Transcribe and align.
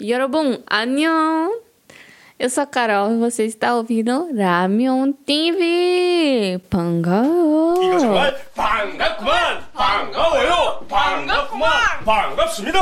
Yorobun, 0.00 0.62
안녕! 0.66 1.60
Eu 2.38 2.48
sou 2.48 2.62
a 2.62 2.66
Carol 2.66 3.12
e 3.12 3.18
você 3.18 3.44
está 3.44 3.74
ouvindo 3.76 4.28
Ramion 4.34 5.12
TV! 5.26 6.58
반가워! 6.70 7.82
이거 7.82 7.98
정말 7.98 8.34
반갑구만! 8.54 9.62
반가워요! 9.74 10.86
반갑구만! 10.88 12.04
반갑습니다! 12.04 12.80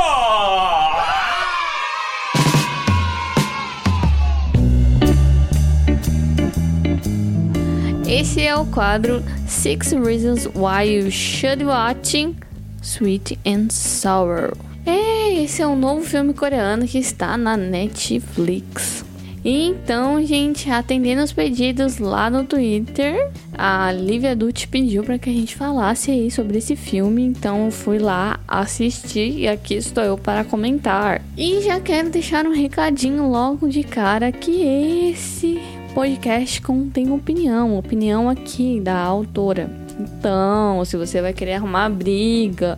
Esse 8.07 8.41
é 8.41 8.55
o 8.55 8.65
quadro 8.65 9.21
Six 9.47 9.93
Reasons 9.93 10.47
Why 10.55 10.83
You 10.83 11.11
Should 11.11 11.63
Watching 11.63 12.35
Sweet 12.81 13.37
and 13.45 13.71
Sour. 13.71 14.53
Esse 14.85 15.61
é 15.61 15.67
um 15.67 15.75
novo 15.75 16.01
filme 16.01 16.33
coreano 16.33 16.87
que 16.87 16.97
está 16.97 17.37
na 17.37 17.55
Netflix. 17.57 19.05
Então, 19.43 20.23
gente, 20.25 20.69
atendendo 20.69 21.23
os 21.23 21.31
pedidos 21.31 21.97
lá 21.97 22.29
no 22.29 22.43
Twitter, 22.43 23.31
a 23.57 23.89
Lívia 23.91 24.35
Dutti 24.35 24.67
pediu 24.67 25.01
para 25.03 25.17
que 25.17 25.29
a 25.29 25.33
gente 25.33 25.55
falasse 25.55 26.11
aí 26.11 26.29
sobre 26.29 26.57
esse 26.57 26.75
filme. 26.75 27.23
Então, 27.23 27.65
eu 27.65 27.71
fui 27.71 27.99
lá 27.99 28.39
assistir 28.47 29.39
e 29.39 29.47
aqui 29.47 29.75
estou 29.75 30.03
eu 30.03 30.17
para 30.17 30.43
comentar. 30.43 31.21
E 31.37 31.61
já 31.61 31.79
quero 31.79 32.09
deixar 32.09 32.45
um 32.45 32.53
recadinho 32.53 33.29
logo 33.29 33.69
de 33.69 33.83
cara 33.83 34.31
que 34.31 34.61
esse 35.11 35.57
podcast 35.93 36.61
contém 36.61 37.09
opinião, 37.11 37.77
opinião 37.77 38.29
aqui 38.29 38.81
da 38.81 38.97
autora. 38.97 39.69
Então, 39.99 40.83
se 40.83 40.97
você 40.97 41.21
vai 41.21 41.33
querer 41.33 41.53
arrumar 41.53 41.89
briga, 41.89 42.77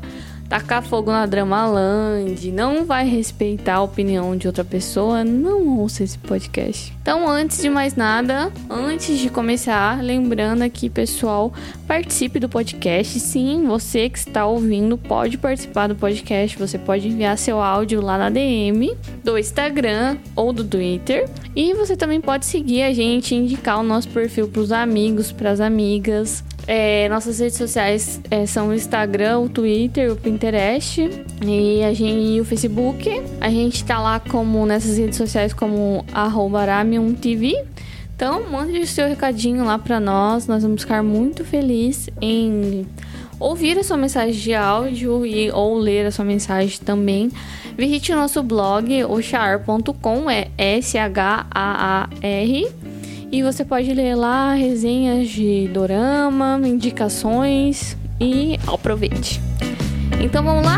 tacar 0.51 0.83
fogo 0.83 1.09
na 1.09 1.25
Dramaland, 1.25 2.51
não 2.51 2.83
vai 2.83 3.07
respeitar 3.07 3.75
a 3.75 3.83
opinião 3.83 4.35
de 4.35 4.47
outra 4.47 4.65
pessoa, 4.65 5.23
não 5.23 5.79
ouça 5.79 6.03
esse 6.03 6.17
podcast. 6.17 6.93
Então, 7.01 7.25
antes 7.25 7.61
de 7.61 7.69
mais 7.69 7.95
nada, 7.95 8.52
antes 8.69 9.17
de 9.17 9.30
começar, 9.30 10.03
lembrando 10.03 10.61
aqui, 10.61 10.89
pessoal, 10.89 11.53
participe 11.88 12.38
do 12.38 12.49
podcast. 12.49 13.17
Sim, 13.17 13.63
você 13.66 14.09
que 14.09 14.19
está 14.19 14.45
ouvindo 14.45 14.97
pode 14.97 15.38
participar 15.38 15.88
do 15.88 15.95
podcast. 15.95 16.59
Você 16.59 16.77
pode 16.77 17.08
enviar 17.08 17.38
seu 17.38 17.61
áudio 17.61 18.02
lá 18.02 18.17
na 18.17 18.30
DM 18.30 18.93
do 19.23 19.38
Instagram 19.38 20.17
ou 20.36 20.52
do 20.52 20.65
Twitter. 20.65 21.30
E 21.55 21.73
você 21.73 21.95
também 21.95 22.19
pode 22.19 22.45
seguir 22.45 22.83
a 22.83 22.93
gente, 22.93 23.33
indicar 23.33 23.80
o 23.80 23.83
nosso 23.83 24.09
perfil 24.09 24.49
para 24.49 24.61
os 24.61 24.71
amigos, 24.73 25.31
para 25.31 25.49
as 25.49 25.61
amigas. 25.61 26.43
É, 26.67 27.09
nossas 27.09 27.40
redes 27.40 27.58
sociais 27.58 28.22
é, 28.30 28.45
são 28.45 28.70
o 28.70 28.73
Instagram, 28.73 29.40
o 29.40 29.50
Twitter, 29.50 30.12
o 30.12 30.16
Pinterest 30.16 31.09
e, 31.45 31.84
a 31.84 31.94
gente, 31.94 32.34
e 32.34 32.40
o 32.40 32.45
Facebook. 32.45 33.09
A 33.40 33.50
gente 33.50 33.84
tá 33.84 34.00
lá 34.00 34.20
como 34.20 34.66
nessas 34.66 34.98
redes 34.98 35.17
sociais 35.17 35.54
como 35.54 36.06
@ramiumtv. 36.14 37.54
Então, 38.16 38.50
mande 38.52 38.80
o 38.80 38.88
seu 38.88 39.08
recadinho 39.08 39.66
lá 39.66 39.80
para 39.80 40.00
nós. 40.00 40.45
Nós 40.45 40.62
vamos 40.62 40.82
ficar 40.84 41.02
muito 41.02 41.44
felizes 41.44 42.09
em 42.22 42.86
ouvir 43.39 43.80
a 43.80 43.84
sua 43.84 43.98
mensagem 43.98 44.39
de 44.39 44.54
áudio 44.54 45.26
e 45.26 45.50
ou 45.52 45.76
ler 45.80 46.06
a 46.06 46.12
sua 46.12 46.23
mensagem 46.23 46.78
também. 46.86 47.32
Visite 47.76 48.12
o 48.14 48.16
nosso 48.16 48.44
blog, 48.44 49.04
oxar.com, 49.06 50.30
é 50.30 50.50
S-H-A-A-R. 50.56 51.52
E 53.31 53.41
você 53.41 53.63
pode 53.63 53.93
ler 53.93 54.13
lá 54.13 54.53
resenhas 54.53 55.29
de 55.29 55.65
dorama, 55.69 56.59
indicações 56.65 57.95
e 58.19 58.59
aproveite. 58.67 59.39
Então 60.21 60.43
vamos 60.43 60.65
lá? 60.65 60.77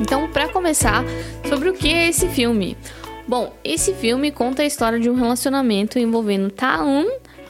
Então, 0.00 0.26
para 0.32 0.48
começar, 0.48 1.04
sobre 1.46 1.68
o 1.68 1.74
que 1.74 1.92
é 1.92 2.08
esse 2.08 2.28
filme? 2.28 2.78
Bom, 3.28 3.52
esse 3.62 3.92
filme 3.92 4.32
conta 4.32 4.62
a 4.62 4.64
história 4.64 4.98
de 4.98 5.10
um 5.10 5.14
relacionamento 5.14 5.98
envolvendo 5.98 6.50
Taun, 6.50 7.04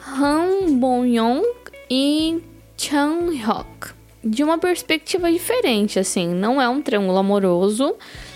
Han 0.05 0.77
Bon-yong 0.77 1.41
e 1.89 2.48
Chang 2.79 3.35
Hyuk. 3.35 3.93
De 4.23 4.41
uma 4.41 4.57
perspectiva 4.57 5.29
diferente, 5.29 5.99
assim, 5.99 6.27
não 6.29 6.61
é 6.61 6.69
um 6.69 6.81
triângulo 6.81 7.17
amoroso. 7.17 7.95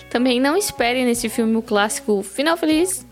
Também 0.10 0.40
não 0.40 0.58
esperem 0.58 1.06
nesse 1.06 1.30
filme 1.30 1.56
o 1.56 1.62
clássico 1.62 2.22
final 2.22 2.58
feliz. 2.58 3.06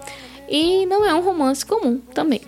E 0.49 0.85
não 0.85 1.05
é 1.05 1.15
um 1.15 1.21
romance 1.21 1.65
comum 1.65 1.99
também. 2.13 2.41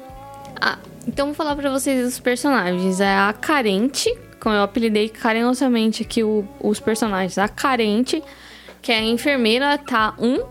Ah, 0.59 0.77
então 1.07 1.27
vou 1.27 1.35
falar 1.35 1.55
para 1.55 1.71
vocês 1.71 2.05
os 2.05 2.19
personagens. 2.19 2.99
É 2.99 3.15
a 3.15 3.33
Carente, 3.33 4.13
como 4.39 4.53
eu 4.53 4.61
apelidei 4.61 5.07
carinhosamente 5.07 6.03
aqui 6.03 6.21
o, 6.21 6.45
os 6.59 6.81
personagens. 6.81 7.37
A 7.37 7.47
Carente, 7.47 8.21
que 8.81 8.91
é 8.91 8.97
a 8.97 9.03
enfermeira 9.03 9.77
Tá 9.77 10.13
Um. 10.19 10.43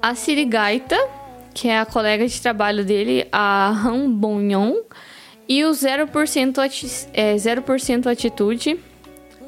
A 0.00 0.14
Sirigaita, 0.14 0.96
que 1.52 1.68
é 1.68 1.78
a 1.78 1.86
colega 1.86 2.26
de 2.26 2.40
trabalho 2.40 2.84
dele, 2.84 3.26
a 3.30 3.68
Han 3.68 4.10
Bon-yong. 4.10 4.82
E 5.48 5.64
o 5.64 5.70
0% 5.70 6.58
ati 6.58 6.86
é, 7.12 7.36
0 7.38 7.62
atitude, 8.10 8.78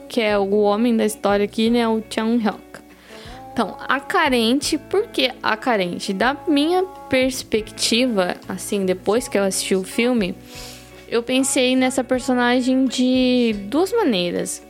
que 0.09 0.21
é 0.21 0.39
o 0.39 0.61
homem 0.61 0.97
da 0.97 1.05
história 1.05 1.45
aqui, 1.45 1.71
né? 1.71 1.89
O 1.89 2.03
Chang 2.09 2.43
Hyuk. 2.43 2.59
Então, 3.53 3.77
a 3.89 3.99
carente, 3.99 4.79
por 4.79 5.09
que 5.09 5.33
a 5.43 5.57
carente? 5.57 6.13
Da 6.13 6.37
minha 6.47 6.85
perspectiva, 7.11 8.37
assim, 8.49 8.87
depois 8.87 9.27
que 9.27 9.37
eu 9.37 9.43
assisti 9.43 9.75
o 9.75 9.83
filme, 9.83 10.37
eu 11.09 11.25
pensei 11.25 11.75
nessa 11.75 12.05
personagem 12.05 12.85
de 12.85 13.57
duas 13.65 13.93
maneiras. 13.93 14.63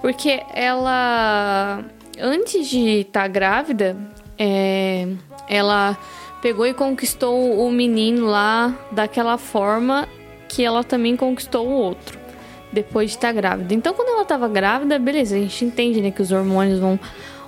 Porque 0.00 0.42
ela, 0.52 1.84
antes 2.18 2.68
de 2.68 3.02
estar 3.02 3.22
tá 3.22 3.28
grávida, 3.28 3.96
é, 4.36 5.06
ela 5.48 5.96
pegou 6.42 6.66
e 6.66 6.74
conquistou 6.74 7.64
o 7.64 7.70
menino 7.70 8.26
lá 8.26 8.76
daquela 8.90 9.38
forma 9.38 10.08
que 10.48 10.64
ela 10.64 10.84
também 10.84 11.16
conquistou 11.16 11.66
o 11.66 11.72
outro 11.72 12.18
depois 12.72 13.10
de 13.10 13.16
estar 13.16 13.32
grávida. 13.32 13.72
Então, 13.74 13.94
quando 13.94 14.08
ela 14.08 14.22
estava 14.22 14.48
grávida, 14.48 14.98
beleza, 14.98 15.36
a 15.36 15.38
gente 15.38 15.64
entende, 15.64 16.00
né, 16.00 16.10
que 16.10 16.20
os 16.20 16.32
hormônios 16.32 16.78
vão 16.78 16.98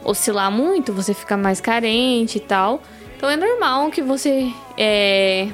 oscilar 0.04 0.50
muito, 0.50 0.92
você 0.92 1.12
fica 1.12 1.36
mais 1.36 1.60
carente 1.60 2.38
e 2.38 2.40
tal. 2.40 2.82
Então 3.16 3.28
é 3.28 3.36
normal 3.36 3.90
que 3.90 4.00
você 4.00 4.50
é, 4.76 5.48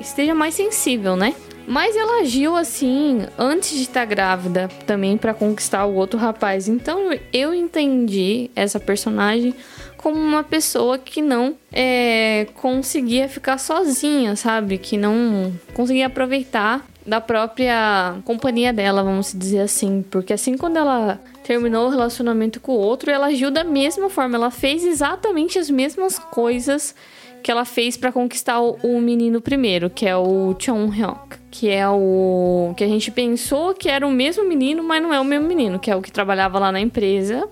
esteja 0.00 0.34
mais 0.34 0.54
sensível, 0.54 1.16
né? 1.16 1.34
Mas 1.66 1.96
ela 1.96 2.20
agiu 2.20 2.56
assim 2.56 3.26
antes 3.38 3.70
de 3.70 3.82
estar 3.82 4.04
grávida 4.04 4.68
também 4.86 5.16
para 5.16 5.32
conquistar 5.32 5.84
o 5.86 5.94
outro 5.94 6.18
rapaz. 6.18 6.66
Então 6.66 7.10
eu 7.32 7.54
entendi 7.54 8.50
essa 8.56 8.80
personagem 8.80 9.54
como 10.04 10.20
uma 10.20 10.44
pessoa 10.44 10.98
que 10.98 11.22
não 11.22 11.56
é, 11.72 12.46
conseguia 12.56 13.26
ficar 13.26 13.56
sozinha, 13.56 14.36
sabe? 14.36 14.76
Que 14.76 14.98
não 14.98 15.50
conseguia 15.72 16.08
aproveitar 16.08 16.84
da 17.06 17.22
própria 17.22 18.16
companhia 18.22 18.70
dela, 18.70 19.02
vamos 19.02 19.32
dizer 19.32 19.60
assim. 19.60 20.04
Porque 20.10 20.34
assim, 20.34 20.58
quando 20.58 20.76
ela 20.76 21.18
terminou 21.42 21.86
o 21.86 21.88
relacionamento 21.88 22.60
com 22.60 22.72
o 22.72 22.78
outro, 22.78 23.10
ela 23.10 23.28
agiu 23.28 23.50
da 23.50 23.64
mesma 23.64 24.10
forma. 24.10 24.36
Ela 24.36 24.50
fez 24.50 24.84
exatamente 24.84 25.58
as 25.58 25.70
mesmas 25.70 26.18
coisas 26.18 26.94
que 27.42 27.50
ela 27.50 27.64
fez 27.64 27.96
para 27.96 28.12
conquistar 28.12 28.60
o, 28.60 28.76
o, 28.82 29.00
menino 29.00 29.40
primeiro, 29.40 29.88
que 29.88 30.04
é 30.06 30.14
o 30.14 30.54
Chong 30.58 30.94
Hyuk, 30.94 31.38
que 31.50 31.70
é 31.70 31.88
o 31.88 32.74
que 32.76 32.84
a 32.84 32.88
gente 32.88 33.10
pensou 33.10 33.72
que 33.72 33.88
era 33.88 34.06
o 34.06 34.10
mesmo 34.10 34.46
menino, 34.46 34.82
mas 34.82 35.02
não 35.02 35.14
é 35.14 35.20
o 35.20 35.24
mesmo 35.24 35.48
menino, 35.48 35.78
que 35.78 35.90
é 35.90 35.96
o 35.96 36.02
que 36.02 36.12
trabalhava 36.12 36.58
lá 36.58 36.70
na 36.70 36.80
empresa 36.80 37.48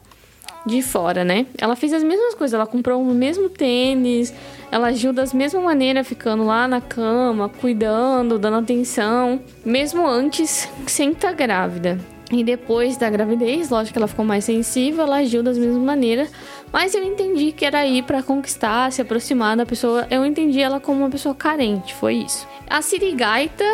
de 0.66 0.82
fora, 0.82 1.24
né? 1.24 1.46
Ela 1.58 1.76
fez 1.76 1.92
as 1.92 2.02
mesmas 2.02 2.34
coisas, 2.34 2.54
ela 2.54 2.66
comprou 2.66 3.02
o 3.02 3.14
mesmo 3.14 3.48
tênis, 3.48 4.32
ela 4.70 4.88
agiu 4.88 5.12
da 5.12 5.24
mesma 5.34 5.60
maneira, 5.60 6.04
ficando 6.04 6.44
lá 6.44 6.66
na 6.68 6.80
cama, 6.80 7.48
cuidando, 7.48 8.38
dando 8.38 8.58
atenção, 8.58 9.40
mesmo 9.64 10.06
antes 10.06 10.69
sem 10.87 11.10
estar 11.10 11.32
grávida. 11.32 11.98
E 12.31 12.42
depois 12.42 12.96
da 12.96 13.10
gravidez, 13.10 13.69
lógico 13.69 13.92
que 13.92 13.98
ela 13.98 14.08
ficou 14.08 14.25
mais 14.25 14.44
sensível, 14.44 15.04
ela 15.04 15.16
agiu 15.16 15.42
das 15.42 15.58
mesmas 15.58 15.82
maneiras, 15.82 16.31
mas 16.72 16.94
eu 16.94 17.02
entendi 17.02 17.52
que 17.52 17.66
era 17.66 17.84
ir 17.84 18.04
para 18.04 18.22
conquistar, 18.22 18.90
se 18.90 19.02
aproximar 19.02 19.54
da 19.54 19.66
pessoa. 19.66 20.06
Eu 20.10 20.25
entendi 20.25 20.58
ela 20.58 20.81
como 20.81 21.00
uma 21.00 21.10
pessoa 21.10 21.34
carente, 21.34 21.94
foi 21.94 22.14
isso. 22.14 22.48
A 22.70 22.81
Sirigaita, 22.81 23.66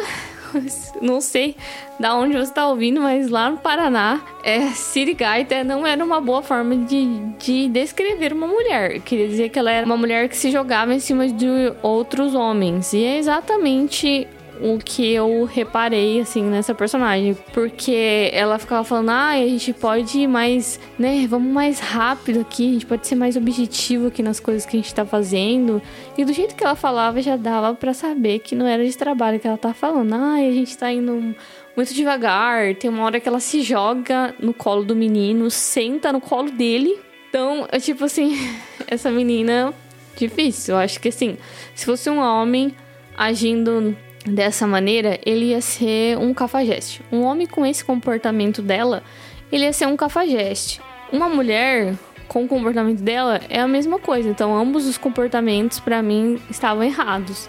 não 1.01 1.21
sei 1.21 1.57
da 1.99 2.15
onde 2.15 2.35
você 2.35 2.51
está 2.51 2.69
ouvindo, 2.69 3.01
mas 3.01 3.29
lá 3.29 3.51
no 3.51 3.59
Paraná, 3.59 4.21
é, 4.45 4.69
Sirigaita 4.71 5.65
não 5.65 5.87
era 5.87 6.05
uma 6.05 6.21
boa 6.21 6.43
forma 6.43 6.77
de, 6.77 7.19
de 7.39 7.69
descrever 7.69 8.33
uma 8.33 8.47
mulher. 8.47 9.01
queria 9.01 9.29
dizer 9.29 9.49
que 9.49 9.59
ela 9.59 9.71
era 9.71 9.85
uma 9.85 9.97
mulher 9.97 10.29
que 10.29 10.37
se 10.37 10.51
jogava 10.51 10.95
em 10.95 11.01
cima 11.01 11.27
de 11.29 11.47
outros 11.83 12.35
homens. 12.35 12.93
E 12.93 13.05
é 13.05 13.19
exatamente 13.19 14.29
o 14.61 14.79
que 14.79 15.13
eu 15.13 15.45
reparei, 15.45 16.21
assim, 16.21 16.43
nessa 16.43 16.75
personagem. 16.75 17.37
Porque 17.53 18.31
ela 18.33 18.59
ficava 18.59 18.85
falando, 18.85 19.11
ah, 19.11 19.31
a 19.31 19.47
gente 19.47 19.73
pode 19.73 20.19
ir 20.19 20.27
mais, 20.27 20.81
né, 20.99 21.27
vamos 21.29 21.53
mais 21.53 21.81
rápido 21.81 22.41
aqui, 22.41 22.69
a 22.69 22.73
gente 22.73 22.87
pode 22.87 23.07
ser 23.07 23.15
mais 23.15 23.37
objetivo 23.37 24.09
aqui 24.09 24.23
nas 24.23 24.41
coisas 24.41 24.67
que 24.67 24.77
a 24.77 24.81
gente 24.81 24.95
tá 24.95 25.05
fazendo. 25.05 25.81
E 26.17 26.25
do 26.25 26.33
jeito 26.33 26.55
que 26.55 26.65
ela 26.65 26.75
falava, 26.75 27.21
já 27.23 27.37
dava 27.37 27.75
para 27.75 27.95
saber 27.95 28.41
que 28.41 28.55
não 28.55 28.67
era 28.67 28.85
de 28.85 28.97
trabalho 28.97 29.39
que 29.39 29.47
ela 29.47 29.59
tá 29.59 29.73
falando. 29.73 30.13
Ah, 30.13 30.35
a 30.35 30.53
gente 30.53 30.77
tá 30.77 30.93
indo 30.93 31.35
muito 31.77 31.95
devagar. 31.95 32.75
Tem 32.75 32.91
uma 32.91 33.05
hora 33.05 33.21
que 33.21 33.29
ela 33.29 33.41
se 33.41 33.63
joga 33.63 34.35
no 34.41 34.53
colo 34.53 34.85
do 34.85 34.97
menino, 34.97 35.51
senta 35.51 36.13
no 36.13 36.21
colo 36.21 36.51
dele. 36.51 36.99
Então, 37.29 37.67
é 37.71 37.79
tipo 37.79 38.05
assim, 38.05 38.37
essa 38.89 39.11
menina 39.11 39.73
difícil. 40.17 40.75
Eu 40.75 40.81
acho 40.81 40.99
que 41.01 41.09
assim, 41.09 41.37
se 41.75 41.85
fosse 41.87 42.11
um 42.11 42.19
homem 42.19 42.75
agindo 43.17 43.97
dessa 44.29 44.67
maneira, 44.67 45.19
ele 45.25 45.47
ia 45.47 45.61
ser 45.61 46.17
um 46.19 46.33
cafajeste. 46.33 47.03
Um 47.11 47.23
homem 47.23 47.47
com 47.47 47.65
esse 47.65 47.85
comportamento 47.85 48.63
dela, 48.63 49.03
ele 49.51 49.65
ia 49.65 49.73
ser 49.73 49.87
um 49.87 49.97
cafajeste. 49.97 50.81
Uma 51.13 51.29
mulher 51.29 51.95
com 52.29 52.45
o 52.45 52.49
comportamento 52.49 53.01
dela 53.03 53.41
é 53.49 53.61
a 53.61 53.67
mesma 53.67 53.99
coisa. 53.99 54.29
Então, 54.29 54.57
ambos 54.57 54.87
os 54.87 54.99
comportamentos 54.99 55.81
para 55.81 56.03
mim 56.03 56.41
estavam 56.51 56.85
errados. 56.85 57.49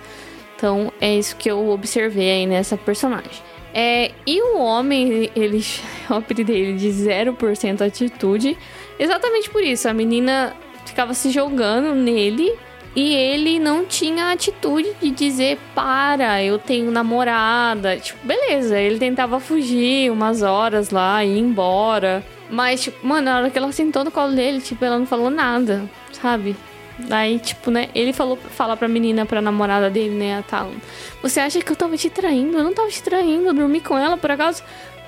Então, 0.55 0.91
é 0.99 1.15
isso 1.15 1.35
que 1.35 1.49
eu 1.49 1.69
observei 1.69 2.31
aí 2.31 2.45
nessa 2.45 2.77
personagem. 2.77 3.43
É, 3.73 4.11
e 4.25 4.41
o 4.41 4.57
homem, 4.57 5.29
ele, 5.35 5.63
eu 6.09 6.17
apelidei 6.17 6.61
ele 6.61 6.77
de 6.77 6.89
0% 6.89 7.81
atitude, 7.81 8.57
exatamente 8.97 9.49
por 9.49 9.63
isso. 9.63 9.87
A 9.87 9.93
menina 9.93 10.55
ficava 10.85 11.13
se 11.13 11.29
jogando 11.29 11.93
nele 11.93 12.53
e 12.95 13.13
ele 13.13 13.59
não 13.59 13.85
tinha 13.85 14.31
atitude 14.31 14.89
de 15.01 15.11
dizer: 15.11 15.59
para, 15.75 16.43
eu 16.43 16.57
tenho 16.57 16.91
namorada. 16.91 17.97
Tipo, 17.97 18.25
beleza, 18.25 18.79
ele 18.79 18.97
tentava 18.97 19.39
fugir 19.39 20.11
umas 20.11 20.41
horas 20.41 20.89
lá, 20.89 21.23
ir 21.23 21.37
embora. 21.37 22.23
Mas, 22.49 22.81
tipo, 22.81 23.05
mano, 23.05 23.25
na 23.25 23.37
hora 23.37 23.49
que 23.49 23.57
ela 23.57 23.71
sentou 23.71 24.03
no 24.03 24.11
colo 24.11 24.33
dele, 24.33 24.59
tipo, 24.59 24.83
ela 24.83 24.97
não 24.97 25.05
falou 25.05 25.29
nada, 25.29 25.87
sabe? 26.11 26.55
Daí, 26.97 27.39
tipo, 27.39 27.71
né, 27.71 27.89
ele 27.95 28.11
falou, 28.11 28.37
fala 28.37 28.75
pra 28.75 28.87
menina, 28.87 29.25
pra 29.25 29.41
namorada 29.41 29.89
dele, 29.89 30.15
né, 30.15 30.39
a 30.39 30.41
Talon. 30.41 30.73
Você 31.21 31.39
acha 31.39 31.61
que 31.61 31.71
eu 31.71 31.75
tava 31.75 31.95
te 31.95 32.09
traindo? 32.09 32.57
Eu 32.57 32.63
não 32.63 32.73
tava 32.73 32.89
te 32.89 33.01
traindo, 33.01 33.47
eu 33.47 33.53
dormi 33.53 33.79
com 33.79 33.97
ela 33.97 34.17
por 34.17 34.31
acaso? 34.31 34.63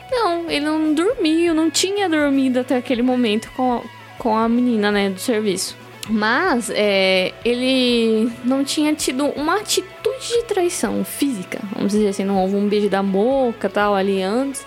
Não, 0.10 0.50
ele 0.50 0.66
não 0.66 0.94
dormiu, 0.94 1.54
não 1.54 1.69
tinha 1.69 2.07
dormido 2.07 2.60
até 2.60 2.78
aquele 2.78 3.01
momento 3.01 3.51
com 3.51 3.74
a, 3.74 3.81
com 4.18 4.38
a 4.38 4.48
menina, 4.48 4.92
né, 4.92 5.10
do 5.10 5.19
serviço. 5.19 5.81
Mas 6.11 6.69
é, 6.69 7.33
ele 7.45 8.29
não 8.43 8.63
tinha 8.65 8.93
tido 8.93 9.25
uma 9.27 9.55
atitude 9.55 10.27
de 10.27 10.43
traição 10.43 11.03
física. 11.05 11.59
Vamos 11.73 11.93
dizer 11.93 12.09
assim, 12.09 12.25
não 12.25 12.41
houve 12.41 12.55
um 12.55 12.67
beijo 12.67 12.89
da 12.89 13.01
boca 13.01 13.69
tal 13.69 13.95
ali 13.95 14.21
antes, 14.21 14.65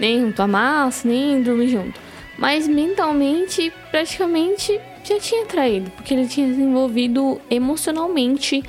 nem 0.00 0.20
junto 0.20 0.40
à 0.40 0.46
massa, 0.46 1.06
nem 1.06 1.42
dormir 1.42 1.68
junto. 1.68 2.00
Mas 2.38 2.66
mentalmente, 2.66 3.72
praticamente 3.90 4.80
já 5.04 5.20
tinha 5.20 5.44
traído, 5.44 5.90
porque 5.90 6.14
ele 6.14 6.26
tinha 6.26 6.52
se 6.52 6.60
envolvido 6.60 7.40
emocionalmente 7.50 8.62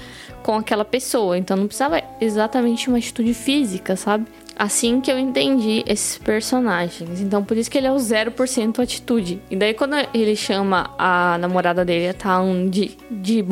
com 0.43 0.55
aquela 0.55 0.85
pessoa. 0.85 1.37
Então 1.37 1.55
não 1.55 1.67
precisava 1.67 2.01
exatamente 2.19 2.89
uma 2.89 2.97
atitude 2.97 3.33
física, 3.33 3.95
sabe? 3.95 4.25
Assim 4.57 4.99
que 4.99 5.11
eu 5.11 5.19
entendi 5.19 5.83
esses 5.85 6.17
personagens. 6.17 7.21
Então 7.21 7.43
por 7.43 7.55
isso 7.55 7.69
que 7.69 7.77
ele 7.77 7.87
é 7.87 7.91
o 7.91 7.97
0% 7.97 8.79
atitude. 8.79 9.39
E 9.51 9.55
daí 9.55 9.73
quando 9.73 9.95
ele 10.13 10.35
chama 10.35 10.89
a 10.97 11.37
namorada 11.37 11.85
dele, 11.85 12.09
a 12.09 12.13
Taun, 12.13 12.67
de, 12.67 12.97
de 13.11 13.43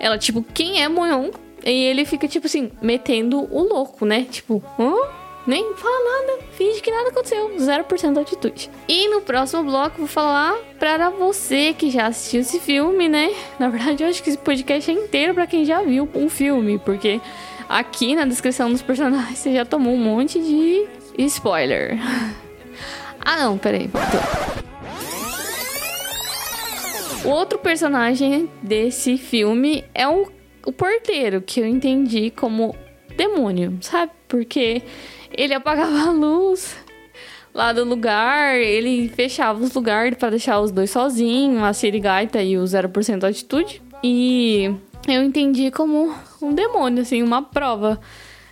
ela 0.00 0.18
tipo, 0.18 0.42
quem 0.42 0.82
é 0.82 0.88
Bonyon? 0.88 1.30
E 1.64 1.84
ele 1.84 2.04
fica 2.04 2.28
tipo 2.28 2.46
assim, 2.46 2.70
metendo 2.82 3.48
o 3.50 3.62
louco, 3.62 4.04
né? 4.04 4.26
Tipo, 4.30 4.62
hã? 4.78 4.94
Nem 5.46 5.74
fala 5.74 6.26
nada, 6.26 6.42
finge 6.52 6.80
que 6.80 6.90
nada 6.90 7.10
aconteceu, 7.10 7.50
0% 7.58 8.18
atitude. 8.18 8.70
E 8.88 9.08
no 9.08 9.20
próximo 9.20 9.62
bloco 9.62 9.98
vou 9.98 10.06
falar 10.06 10.54
para 10.78 11.10
você 11.10 11.74
que 11.74 11.90
já 11.90 12.06
assistiu 12.06 12.40
esse 12.40 12.58
filme, 12.58 13.10
né? 13.10 13.30
Na 13.58 13.68
verdade, 13.68 14.02
eu 14.02 14.08
acho 14.08 14.22
que 14.22 14.30
esse 14.30 14.38
podcast 14.38 14.90
é 14.90 14.94
inteiro 14.94 15.34
para 15.34 15.46
quem 15.46 15.66
já 15.66 15.82
viu 15.82 16.08
um 16.14 16.30
filme, 16.30 16.78
porque 16.78 17.20
aqui 17.68 18.14
na 18.14 18.24
descrição 18.24 18.70
dos 18.70 18.82
personagens 18.82 19.38
você 19.38 19.54
já 19.54 19.64
tomou 19.64 19.94
um 19.94 19.98
monte 19.98 20.38
de 20.38 20.86
spoiler. 21.24 21.98
ah, 23.20 23.36
não, 23.38 23.58
peraí. 23.58 23.90
O 27.24 27.28
outro 27.28 27.58
personagem 27.58 28.50
desse 28.62 29.16
filme 29.16 29.84
é 29.94 30.06
o, 30.06 30.30
o 30.66 30.72
porteiro, 30.72 31.40
que 31.40 31.60
eu 31.60 31.66
entendi 31.66 32.30
como 32.30 32.76
demônio, 33.16 33.78
sabe? 33.80 34.12
Porque 34.28 34.82
ele 35.32 35.54
apagava 35.54 36.08
a 36.08 36.10
luz 36.10 36.76
lá 37.54 37.72
do 37.72 37.84
lugar, 37.84 38.56
ele 38.56 39.08
fechava 39.08 39.62
os 39.62 39.72
lugares 39.72 40.18
para 40.18 40.30
deixar 40.30 40.60
os 40.60 40.70
dois 40.70 40.90
sozinhos, 40.90 41.62
a 41.62 41.72
Sirigaita 41.72 42.42
e 42.42 42.58
o 42.58 42.64
0% 42.64 43.24
atitude. 43.24 43.80
E 44.02 44.74
eu 45.08 45.22
entendi 45.22 45.70
como 45.70 46.14
um 46.44 46.54
demônio, 46.54 47.02
assim, 47.02 47.22
uma 47.22 47.42
prova, 47.42 48.00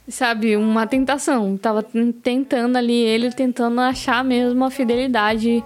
sabe? 0.09 0.57
Uma 0.57 0.87
tentação. 0.87 1.57
Tava 1.57 1.85
tentando 2.23 2.77
ali, 2.77 2.95
ele 2.95 3.31
tentando 3.31 3.81
achar 3.81 4.25
mesmo 4.25 4.65
a 4.65 4.71
fidelidade 4.71 5.63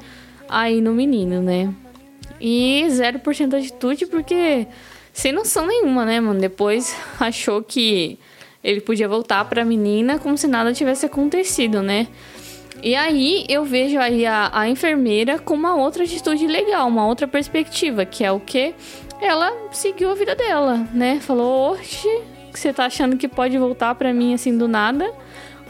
aí 0.48 0.80
no 0.80 0.92
menino, 0.92 1.40
né? 1.40 1.72
E 2.40 2.84
0% 2.88 3.54
atitude 3.54 4.06
porque 4.06 4.66
sem 5.12 5.32
noção 5.32 5.66
nenhuma, 5.66 6.04
né, 6.04 6.20
mano? 6.20 6.40
Depois 6.40 6.94
achou 7.18 7.62
que 7.62 8.18
ele 8.62 8.80
podia 8.80 9.08
voltar 9.08 9.44
para 9.46 9.62
a 9.62 9.64
menina 9.64 10.18
como 10.18 10.36
se 10.36 10.46
nada 10.46 10.72
tivesse 10.72 11.06
acontecido, 11.06 11.82
né? 11.82 12.08
E 12.82 12.94
aí 12.94 13.44
eu 13.48 13.64
vejo 13.64 13.98
aí 13.98 14.24
a, 14.26 14.50
a 14.52 14.68
enfermeira 14.68 15.38
com 15.38 15.54
uma 15.54 15.74
outra 15.74 16.04
atitude 16.04 16.46
legal, 16.46 16.86
uma 16.86 17.06
outra 17.06 17.26
perspectiva, 17.26 18.04
que 18.04 18.24
é 18.24 18.30
o 18.30 18.38
que 18.38 18.74
ela 19.20 19.52
seguiu 19.72 20.10
a 20.10 20.14
vida 20.14 20.34
dela, 20.34 20.86
né? 20.92 21.18
Falou, 21.20 21.72
oxe, 21.72 22.08
você 22.52 22.72
tá 22.72 22.86
achando 22.86 23.16
que 23.16 23.28
pode 23.28 23.56
voltar 23.58 23.94
para 23.94 24.12
mim 24.12 24.34
assim 24.34 24.56
do 24.56 24.68
nada? 24.68 25.10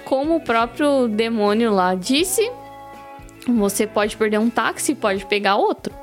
Como 0.05 0.37
o 0.37 0.41
próprio 0.41 1.08
demônio 1.08 1.73
lá 1.73 1.94
disse, 1.94 2.50
você 3.49 3.87
pode 3.87 4.17
perder 4.17 4.38
um 4.38 4.50
táxi, 4.50 4.94
pode 4.94 5.25
pegar 5.26 5.56
outro, 5.56 5.94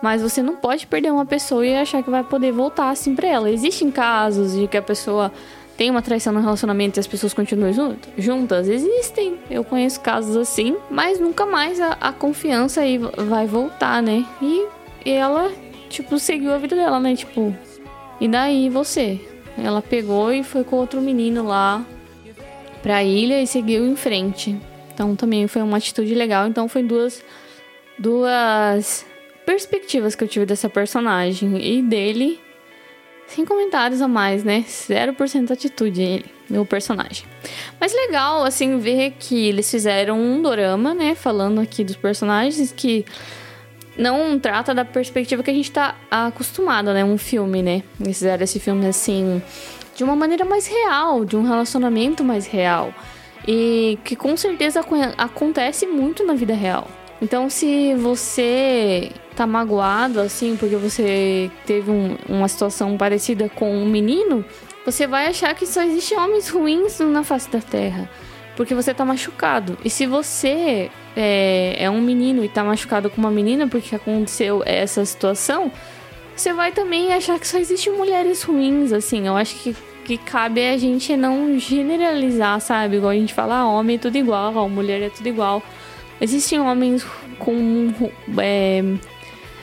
mas 0.00 0.22
você 0.22 0.42
não 0.42 0.56
pode 0.56 0.86
perder 0.86 1.12
uma 1.12 1.26
pessoa 1.26 1.66
e 1.66 1.76
achar 1.76 2.02
que 2.02 2.10
vai 2.10 2.22
poder 2.22 2.52
voltar 2.52 2.90
assim 2.90 3.14
para 3.14 3.28
ela. 3.28 3.50
Existem 3.50 3.90
casos 3.90 4.52
de 4.52 4.66
que 4.68 4.76
a 4.76 4.82
pessoa 4.82 5.32
tem 5.76 5.90
uma 5.90 6.02
traição 6.02 6.32
no 6.32 6.40
relacionamento 6.40 6.98
e 6.98 7.00
as 7.00 7.06
pessoas 7.06 7.32
continuam 7.32 7.72
juntas? 8.16 8.68
Existem. 8.68 9.38
Eu 9.50 9.64
conheço 9.64 10.00
casos 10.00 10.36
assim, 10.36 10.76
mas 10.90 11.18
nunca 11.18 11.46
mais 11.46 11.80
a, 11.80 11.96
a 12.00 12.12
confiança 12.12 12.82
aí 12.82 12.98
vai 12.98 13.46
voltar, 13.46 14.02
né? 14.02 14.24
E, 14.40 14.66
e 15.04 15.10
ela, 15.10 15.50
tipo, 15.88 16.18
seguiu 16.18 16.52
a 16.52 16.58
vida 16.58 16.76
dela, 16.76 17.00
né? 17.00 17.16
Tipo, 17.16 17.54
e 18.20 18.28
daí 18.28 18.68
você? 18.68 19.20
Ela 19.56 19.82
pegou 19.82 20.32
e 20.32 20.42
foi 20.42 20.64
com 20.64 20.76
outro 20.76 21.00
menino 21.00 21.44
lá 21.44 21.84
pra 22.82 23.02
ilha 23.02 23.40
e 23.42 23.46
seguiu 23.46 23.86
em 23.86 23.96
frente. 23.96 24.58
Então 24.92 25.16
também 25.16 25.46
foi 25.46 25.62
uma 25.62 25.76
atitude 25.78 26.14
legal. 26.14 26.46
Então 26.46 26.68
foi 26.68 26.82
duas 26.82 27.22
duas 27.98 29.06
perspectivas 29.44 30.14
que 30.14 30.24
eu 30.24 30.28
tive 30.28 30.46
dessa 30.46 30.68
personagem 30.68 31.56
e 31.60 31.82
dele 31.82 32.40
sem 33.34 33.44
comentários 33.44 34.02
a 34.02 34.08
mais, 34.08 34.44
né? 34.44 34.64
0% 34.68 35.50
atitude 35.50 36.02
ele, 36.02 36.26
meu 36.50 36.66
personagem. 36.66 37.24
Mas 37.80 37.94
legal, 37.94 38.44
assim, 38.44 38.78
ver 38.78 39.14
que 39.18 39.48
eles 39.48 39.70
fizeram 39.70 40.20
um 40.20 40.42
dorama, 40.42 40.92
né? 40.92 41.14
Falando 41.14 41.60
aqui 41.60 41.82
dos 41.82 41.96
personagens 41.96 42.72
que 42.76 43.06
não 43.96 44.38
trata 44.38 44.74
da 44.74 44.84
perspectiva 44.84 45.42
que 45.42 45.50
a 45.50 45.54
gente 45.54 45.70
tá 45.70 45.96
acostumado, 46.10 46.92
né? 46.92 47.04
Um 47.04 47.16
filme, 47.16 47.62
né? 47.62 47.82
Eles 48.00 48.18
fizeram 48.18 48.44
esse 48.44 48.60
filme, 48.60 48.86
assim, 48.86 49.42
de 49.96 50.04
uma 50.04 50.14
maneira 50.14 50.44
mais 50.44 50.66
real, 50.66 51.24
de 51.24 51.36
um 51.36 51.42
relacionamento 51.42 52.22
mais 52.22 52.46
real. 52.46 52.92
E 53.48 53.98
que 54.04 54.14
com 54.14 54.36
certeza 54.36 54.84
acontece 55.16 55.86
muito 55.86 56.24
na 56.24 56.34
vida 56.34 56.54
real. 56.54 56.86
Então, 57.20 57.48
se 57.48 57.94
você 57.94 59.10
tá 59.32 59.46
magoado, 59.46 60.20
assim, 60.20 60.56
porque 60.56 60.76
você 60.76 61.50
teve 61.66 61.90
um, 61.90 62.16
uma 62.28 62.48
situação 62.48 62.96
parecida 62.96 63.48
com 63.48 63.74
um 63.74 63.86
menino, 63.86 64.44
você 64.84 65.06
vai 65.06 65.26
achar 65.26 65.54
que 65.54 65.66
só 65.66 65.82
existem 65.82 66.18
homens 66.18 66.48
ruins 66.48 66.98
na 67.00 67.22
face 67.22 67.50
da 67.50 67.60
Terra. 67.60 68.08
Porque 68.56 68.74
você 68.74 68.92
tá 68.92 69.04
machucado. 69.04 69.78
E 69.82 69.88
se 69.88 70.06
você 70.06 70.90
é, 71.16 71.76
é 71.78 71.90
um 71.90 72.02
menino 72.02 72.44
e 72.44 72.48
tá 72.48 72.62
machucado 72.62 73.08
com 73.08 73.18
uma 73.18 73.30
menina 73.30 73.66
porque 73.66 73.96
aconteceu 73.96 74.62
essa 74.66 75.04
situação, 75.04 75.72
você 76.36 76.52
vai 76.52 76.70
também 76.70 77.14
achar 77.14 77.38
que 77.38 77.48
só 77.48 77.58
existem 77.58 77.96
mulheres 77.96 78.42
ruins, 78.42 78.92
assim. 78.92 79.26
Eu 79.26 79.36
acho 79.36 79.56
que 79.56 79.74
que 80.04 80.18
cabe 80.18 80.68
a 80.68 80.76
gente 80.76 81.16
não 81.16 81.58
generalizar, 81.58 82.60
sabe? 82.60 82.96
Igual 82.96 83.12
a 83.12 83.14
gente 83.14 83.32
fala, 83.32 83.58
ah, 83.58 83.68
homem 83.68 83.96
é 83.96 83.98
tudo 83.98 84.16
igual, 84.16 84.68
mulher 84.68 85.00
é 85.00 85.08
tudo 85.08 85.28
igual. 85.28 85.62
Existem 86.20 86.60
homens 86.60 87.06
com 87.38 87.92
é, 88.38 88.82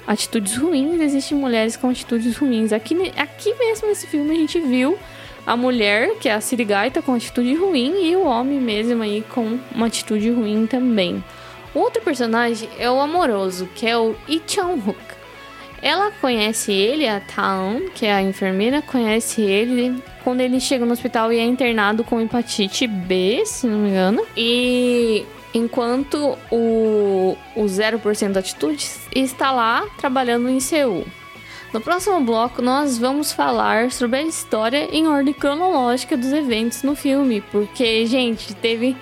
atitudes 0.09 0.57
ruins, 0.57 0.99
existem 0.99 1.37
mulheres 1.37 1.77
com 1.77 1.87
atitudes 1.87 2.35
ruins. 2.35 2.73
Aqui, 2.73 2.95
aqui 3.15 3.53
mesmo 3.53 3.87
nesse 3.87 4.07
filme 4.07 4.31
a 4.31 4.39
gente 4.39 4.59
viu 4.59 4.97
a 5.45 5.55
mulher, 5.55 6.15
que 6.19 6.27
é 6.27 6.33
a 6.33 6.41
Sirigaita, 6.41 6.99
com 6.99 7.13
atitude 7.13 7.53
ruim, 7.53 8.09
e 8.09 8.15
o 8.15 8.25
homem 8.25 8.59
mesmo 8.59 9.03
aí 9.03 9.23
com 9.29 9.59
uma 9.73 9.85
atitude 9.85 10.31
ruim 10.31 10.65
também. 10.65 11.23
O 11.75 11.79
outro 11.79 12.01
personagem 12.01 12.67
é 12.79 12.89
o 12.89 12.99
amoroso, 12.99 13.69
que 13.75 13.85
é 13.85 13.95
o 13.95 14.15
Lee 14.27 14.41
Chang-hook. 14.47 14.97
Ela 15.79 16.09
conhece 16.19 16.71
ele, 16.71 17.07
a 17.07 17.19
Taon, 17.19 17.81
que 17.93 18.07
é 18.07 18.11
a 18.11 18.21
enfermeira, 18.21 18.81
conhece 18.81 19.41
ele 19.43 20.01
quando 20.23 20.41
ele 20.41 20.59
chega 20.59 20.87
no 20.87 20.91
hospital 20.91 21.31
e 21.31 21.37
é 21.37 21.45
internado 21.45 22.03
com 22.03 22.19
hepatite 22.19 22.87
B, 22.87 23.43
se 23.45 23.67
não 23.67 23.77
me 23.77 23.89
engano. 23.89 24.25
E 24.35 25.23
enquanto 25.53 26.37
o, 26.51 27.37
o 27.55 27.63
0% 27.63 28.37
Atitudes 28.37 28.99
está 29.15 29.51
lá 29.51 29.87
trabalhando 29.97 30.49
em 30.49 30.59
Seul. 30.59 31.05
No 31.71 31.79
próximo 31.79 32.19
bloco, 32.21 32.61
nós 32.61 32.97
vamos 32.97 33.31
falar 33.31 33.91
sobre 33.91 34.19
a 34.19 34.23
história 34.23 34.89
em 34.91 35.07
ordem 35.07 35.33
cronológica 35.33 36.17
dos 36.17 36.33
eventos 36.33 36.81
no 36.81 36.95
filme, 36.95 37.41
porque, 37.51 38.07
gente, 38.07 38.55
teve 38.55 38.97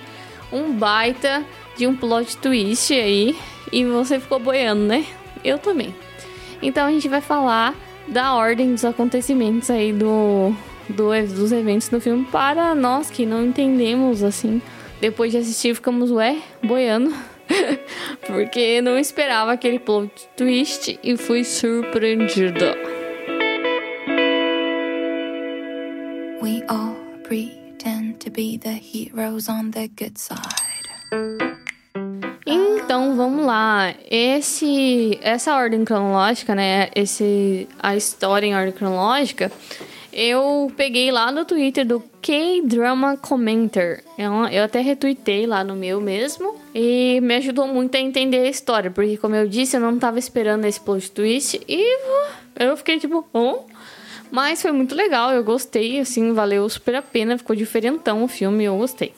um 0.52 0.72
baita 0.72 1.44
de 1.76 1.86
um 1.86 1.96
plot 1.96 2.36
twist 2.36 2.92
aí 2.92 3.34
e 3.72 3.84
você 3.84 4.20
ficou 4.20 4.38
boiando, 4.38 4.82
né? 4.82 5.06
Eu 5.42 5.58
também. 5.58 5.94
Então 6.60 6.86
a 6.86 6.90
gente 6.90 7.08
vai 7.08 7.20
falar 7.20 7.74
da 8.06 8.34
ordem 8.34 8.72
dos 8.72 8.84
acontecimentos 8.84 9.70
aí 9.70 9.92
do, 9.92 10.54
do 10.88 11.08
dos 11.34 11.52
eventos 11.52 11.88
do 11.88 12.00
filme 12.00 12.24
para 12.24 12.74
nós 12.74 13.10
que 13.10 13.24
não 13.24 13.44
entendemos 13.44 14.22
assim. 14.22 14.60
Depois 15.00 15.30
de 15.30 15.38
assistir, 15.38 15.74
ficamos, 15.74 16.10
ué, 16.10 16.42
boiando. 16.62 17.14
Porque 18.26 18.80
não 18.82 18.98
esperava 18.98 19.52
aquele 19.52 19.78
plot 19.78 20.28
twist 20.36 20.98
e 21.02 21.16
fui 21.16 21.44
surpreendida. 21.44 22.76
We 26.42 26.62
all 26.68 26.96
pretend 27.22 28.18
to 28.24 28.30
be 28.30 28.58
the 28.58 28.80
heroes 28.80 29.48
on 29.48 29.70
the 29.70 29.88
good 29.88 30.18
side. 30.18 30.68
Então 32.44 33.16
vamos 33.16 33.44
lá. 33.46 33.94
Esse, 34.10 35.18
essa 35.22 35.54
ordem 35.54 35.84
cronológica, 35.84 36.54
né? 36.54 36.88
Esse, 36.94 37.68
a 37.78 37.94
história 37.94 38.46
em 38.46 38.54
ordem 38.56 38.72
cronológica 38.72 39.52
eu 40.12 40.72
peguei 40.76 41.10
lá 41.10 41.30
no 41.30 41.44
Twitter 41.44 41.86
do 41.86 42.02
K-Drama 42.22 43.16
Commenter. 43.16 44.02
Eu, 44.16 44.32
eu 44.46 44.64
até 44.64 44.80
retuitei 44.80 45.46
lá 45.46 45.62
no 45.62 45.76
meu 45.76 46.00
mesmo. 46.00 46.56
E 46.74 47.20
me 47.20 47.36
ajudou 47.36 47.66
muito 47.66 47.94
a 47.96 48.00
entender 48.00 48.38
a 48.38 48.48
história. 48.48 48.90
Porque, 48.90 49.16
como 49.16 49.34
eu 49.34 49.46
disse, 49.46 49.76
eu 49.76 49.80
não 49.80 49.98
tava 49.98 50.18
esperando 50.18 50.64
esse 50.64 50.80
plot 50.80 51.10
twist. 51.10 51.60
E 51.68 51.98
eu 52.58 52.76
fiquei 52.76 52.98
tipo, 52.98 53.26
oh. 53.32 53.60
Mas 54.30 54.60
foi 54.60 54.72
muito 54.72 54.94
legal, 54.94 55.32
eu 55.32 55.42
gostei, 55.42 55.98
assim, 56.00 56.32
valeu 56.34 56.68
super 56.68 56.96
a 56.96 57.02
pena. 57.02 57.38
Ficou 57.38 57.56
diferentão 57.56 58.24
o 58.24 58.28
filme, 58.28 58.64
eu 58.64 58.76
gostei. 58.76 59.14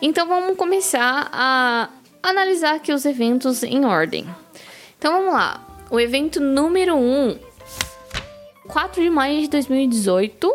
Então 0.00 0.26
vamos 0.26 0.56
começar 0.56 1.28
a 1.32 1.90
analisar 2.22 2.76
aqui 2.76 2.92
os 2.92 3.04
eventos 3.04 3.62
em 3.62 3.84
ordem. 3.84 4.26
Então 4.98 5.12
vamos 5.12 5.34
lá. 5.34 5.66
O 5.90 5.98
evento 5.98 6.40
número 6.40 6.94
1 6.94 6.98
um 6.98 7.38
4 8.70 9.02
de 9.02 9.10
maio 9.10 9.40
de 9.42 9.48
2018, 9.48 10.54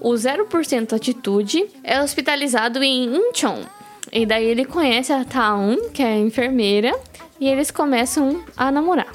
o 0.00 0.12
0% 0.12 0.94
Atitude 0.94 1.66
é 1.84 2.02
hospitalizado 2.02 2.82
em 2.82 3.14
Incheon. 3.14 3.62
E 4.10 4.24
daí 4.24 4.46
ele 4.46 4.64
conhece 4.64 5.12
a 5.12 5.24
Taun, 5.24 5.90
que 5.92 6.02
é 6.02 6.14
a 6.14 6.18
enfermeira, 6.18 6.98
e 7.38 7.46
eles 7.46 7.70
começam 7.70 8.42
a 8.56 8.72
namorar. 8.72 9.12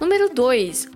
Número 0.00 0.28
2. 0.34 0.88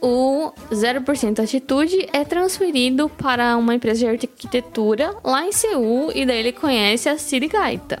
O 0.00 0.52
0% 0.70 1.42
Atitude 1.42 2.08
é 2.12 2.24
transferido 2.24 3.08
para 3.08 3.56
uma 3.56 3.74
empresa 3.74 4.00
de 4.00 4.06
arquitetura 4.06 5.14
lá 5.22 5.46
em 5.46 5.52
Seul 5.52 6.10
e 6.14 6.24
daí 6.26 6.38
ele 6.38 6.52
conhece 6.52 7.08
a 7.08 7.18
Siri 7.18 7.48
Gaita. 7.48 8.00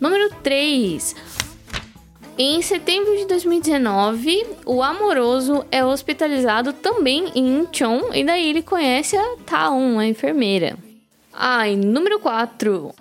Número 0.00 0.28
3. 0.42 1.41
Em 2.38 2.62
setembro 2.62 3.14
de 3.14 3.26
2019, 3.26 4.46
o 4.64 4.82
amoroso 4.82 5.66
é 5.70 5.84
hospitalizado 5.84 6.72
também 6.72 7.30
em 7.34 7.60
Incheon 7.60 8.10
e 8.14 8.24
daí 8.24 8.48
ele 8.48 8.62
conhece 8.62 9.16
a 9.16 9.36
Taon, 9.44 9.98
a 9.98 10.06
enfermeira. 10.06 10.76
Ah, 11.30 11.68
e 11.68 11.76
número 11.76 12.18
4. 12.18 12.94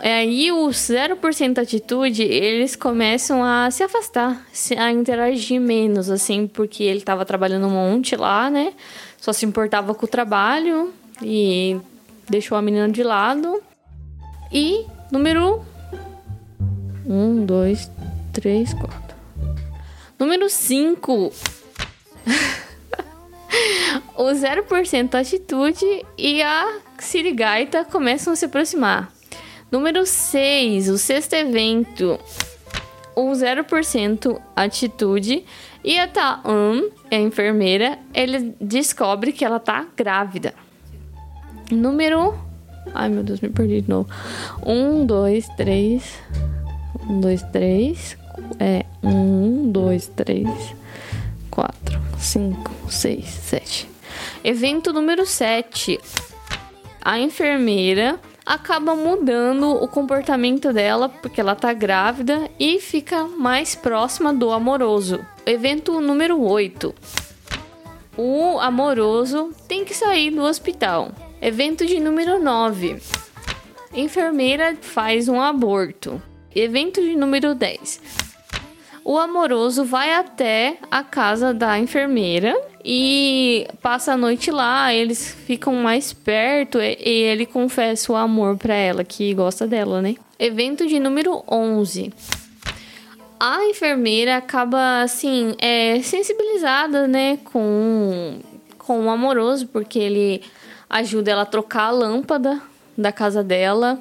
É 0.00 0.20
aí 0.20 0.50
o 0.50 0.68
0% 0.68 1.58
atitude, 1.58 2.22
eles 2.22 2.74
começam 2.74 3.44
a 3.44 3.70
se 3.70 3.82
afastar, 3.82 4.46
a 4.78 4.90
interagir 4.90 5.60
menos, 5.60 6.08
assim, 6.08 6.46
porque 6.46 6.82
ele 6.82 7.00
estava 7.00 7.26
trabalhando 7.26 7.66
um 7.66 7.70
monte 7.70 8.16
lá, 8.16 8.48
né? 8.48 8.72
Só 9.18 9.34
se 9.34 9.44
importava 9.44 9.94
com 9.94 10.06
o 10.06 10.08
trabalho 10.08 10.94
e 11.22 11.78
deixou 12.26 12.56
a 12.56 12.62
menina 12.62 12.88
de 12.88 13.02
lado. 13.02 13.62
E 14.50 14.86
número 15.12 15.62
1, 17.06 17.44
2, 17.44 17.90
3, 18.32 18.74
4. 18.74 19.16
Número 20.18 20.48
5. 20.48 21.32
o 24.16 24.24
0% 24.24 25.14
atitude 25.14 25.84
e 26.16 26.42
a 26.42 26.80
Sirigaita 26.98 27.84
começam 27.84 28.32
a 28.32 28.36
se 28.36 28.44
aproximar. 28.44 29.12
Número 29.70 30.04
6, 30.04 30.88
o 30.88 30.98
sexto 30.98 31.34
evento. 31.34 32.18
O 33.14 33.30
0% 33.30 34.40
atitude 34.54 35.44
e 35.84 35.98
a 35.98 36.06
Taum, 36.06 36.90
a 37.10 37.16
enfermeira, 37.16 37.98
ele 38.12 38.54
descobre 38.60 39.32
que 39.32 39.44
ela 39.44 39.58
tá 39.58 39.86
grávida. 39.96 40.54
Número. 41.70 42.34
Ai 42.94 43.08
meu 43.08 43.22
Deus, 43.22 43.40
me 43.40 43.48
perdi 43.48 43.80
de 43.82 43.88
novo. 43.88 44.08
1, 44.66 45.06
2, 45.06 45.48
3. 45.56 46.18
1, 47.10 47.20
2, 47.20 47.42
3, 47.42 48.16
é 48.58 48.84
um, 49.02 49.70
dois, 49.70 50.06
três, 50.06 50.48
quatro, 51.50 52.00
cinco, 52.18 52.70
seis, 52.88 53.26
sete. 53.26 53.88
Evento 54.44 54.92
número 54.92 55.26
7. 55.26 55.98
A 57.02 57.18
enfermeira 57.18 58.20
acaba 58.44 58.94
mudando 58.94 59.70
o 59.70 59.88
comportamento 59.88 60.72
dela 60.72 61.08
porque 61.08 61.40
ela 61.40 61.54
tá 61.54 61.72
grávida 61.72 62.48
e 62.58 62.78
fica 62.78 63.24
mais 63.24 63.74
próxima 63.74 64.32
do 64.32 64.52
amoroso. 64.52 65.18
Evento 65.44 66.00
número 66.00 66.40
8. 66.40 66.94
O 68.16 68.58
amoroso 68.60 69.52
tem 69.66 69.84
que 69.84 69.94
sair 69.94 70.30
do 70.30 70.42
hospital. 70.42 71.10
Evento 71.40 71.86
de 71.86 71.98
número 71.98 72.42
9. 72.42 73.00
Enfermeira 73.94 74.76
faz 74.80 75.28
um 75.28 75.40
aborto. 75.40 76.22
Evento 76.54 77.00
de 77.00 77.16
número 77.16 77.54
10 77.54 78.20
o 79.04 79.18
amoroso 79.18 79.84
vai 79.84 80.12
até 80.14 80.76
a 80.90 81.02
casa 81.02 81.54
da 81.54 81.78
enfermeira 81.78 82.56
e 82.84 83.66
passa 83.82 84.12
a 84.12 84.16
noite 84.16 84.50
lá, 84.50 84.94
eles 84.94 85.34
ficam 85.46 85.74
mais 85.74 86.12
perto 86.12 86.78
e 86.80 86.96
ele 87.04 87.46
confessa 87.46 88.12
o 88.12 88.16
amor 88.16 88.56
para 88.56 88.74
ela, 88.74 89.02
que 89.02 89.34
gosta 89.34 89.66
dela, 89.66 90.00
né? 90.00 90.16
Evento 90.38 90.86
de 90.86 91.00
número 91.00 91.42
11. 91.50 92.12
A 93.38 93.64
enfermeira 93.64 94.36
acaba, 94.36 95.02
assim, 95.02 95.54
é, 95.58 96.00
sensibilizada, 96.02 97.08
né, 97.08 97.38
com, 97.44 98.38
com 98.78 99.06
o 99.06 99.10
amoroso, 99.10 99.66
porque 99.66 99.98
ele 99.98 100.42
ajuda 100.88 101.30
ela 101.32 101.42
a 101.42 101.46
trocar 101.46 101.84
a 101.84 101.90
lâmpada 101.90 102.60
da 102.96 103.10
casa 103.10 103.42
dela. 103.42 103.98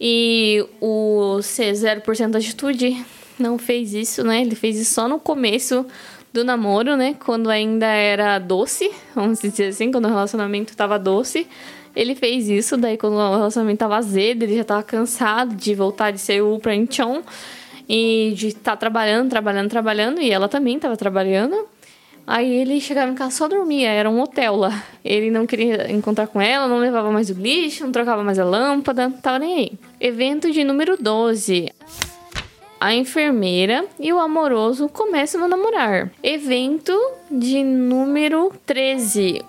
E 0.00 0.64
o 0.80 1.38
C0% 1.40 2.36
atitude 2.36 3.04
não 3.38 3.58
fez 3.58 3.92
isso, 3.92 4.24
né? 4.24 4.40
Ele 4.40 4.54
fez 4.54 4.78
isso 4.78 4.94
só 4.94 5.06
no 5.06 5.18
começo 5.18 5.84
do 6.32 6.44
namoro, 6.44 6.96
né? 6.96 7.16
Quando 7.24 7.50
ainda 7.50 7.86
era 7.86 8.38
doce, 8.38 8.90
vamos 9.14 9.40
dizer 9.40 9.66
assim, 9.66 9.90
quando 9.90 10.06
o 10.06 10.08
relacionamento 10.08 10.76
tava 10.76 10.98
doce. 10.98 11.46
Ele 11.94 12.14
fez 12.14 12.48
isso, 12.48 12.76
daí 12.76 12.96
quando 12.96 13.14
o 13.14 13.36
relacionamento 13.36 13.80
tava 13.80 13.96
azedo, 13.96 14.44
ele 14.44 14.56
já 14.56 14.64
tava 14.64 14.82
cansado 14.82 15.54
de 15.56 15.74
voltar 15.74 16.12
de 16.12 16.20
Seul 16.20 16.60
pra 16.60 16.74
Incheon 16.74 17.20
e 17.88 18.32
de 18.36 18.48
estar 18.48 18.72
tá 18.72 18.76
trabalhando, 18.76 19.28
trabalhando, 19.28 19.68
trabalhando, 19.68 20.20
e 20.20 20.30
ela 20.30 20.48
também 20.48 20.78
tava 20.78 20.96
trabalhando. 20.96 21.66
Aí 22.26 22.52
ele 22.52 22.80
chegava 22.80 23.10
em 23.10 23.14
casa 23.14 23.36
só 23.36 23.48
dormia, 23.48 23.90
era 23.90 24.08
um 24.08 24.20
hotel 24.20 24.56
lá. 24.56 24.84
Ele 25.04 25.30
não 25.30 25.46
queria 25.46 25.90
encontrar 25.90 26.26
com 26.26 26.40
ela, 26.40 26.68
não 26.68 26.78
levava 26.78 27.10
mais 27.10 27.30
o 27.30 27.34
lixo, 27.34 27.84
não 27.84 27.92
trocava 27.92 28.22
mais 28.22 28.38
a 28.38 28.44
lâmpada, 28.44 29.10
tava 29.22 29.38
nem 29.38 29.54
aí. 29.58 29.72
Evento 30.00 30.50
de 30.50 30.62
número 30.64 30.96
12 31.00 31.72
a 32.80 32.94
enfermeira 32.94 33.84
e 33.98 34.10
o 34.10 34.18
amoroso 34.18 34.88
começam 34.88 35.44
a 35.44 35.48
namorar. 35.48 36.10
Evento 36.22 36.98
de 37.30 37.62
número 37.62 38.50
13. 38.64 39.44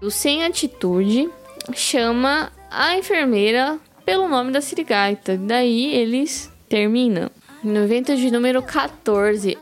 O 0.00 0.10
Sem 0.12 0.44
Atitude 0.44 1.28
chama 1.74 2.52
a 2.70 2.96
enfermeira 2.96 3.80
pelo 4.04 4.28
nome 4.28 4.52
da 4.52 4.60
sirigaita. 4.60 5.36
Daí 5.36 5.92
eles 5.92 6.50
terminam. 6.68 7.28
No 7.64 7.82
evento 7.82 8.16
de 8.16 8.30
número 8.30 8.62
14, 8.62 9.58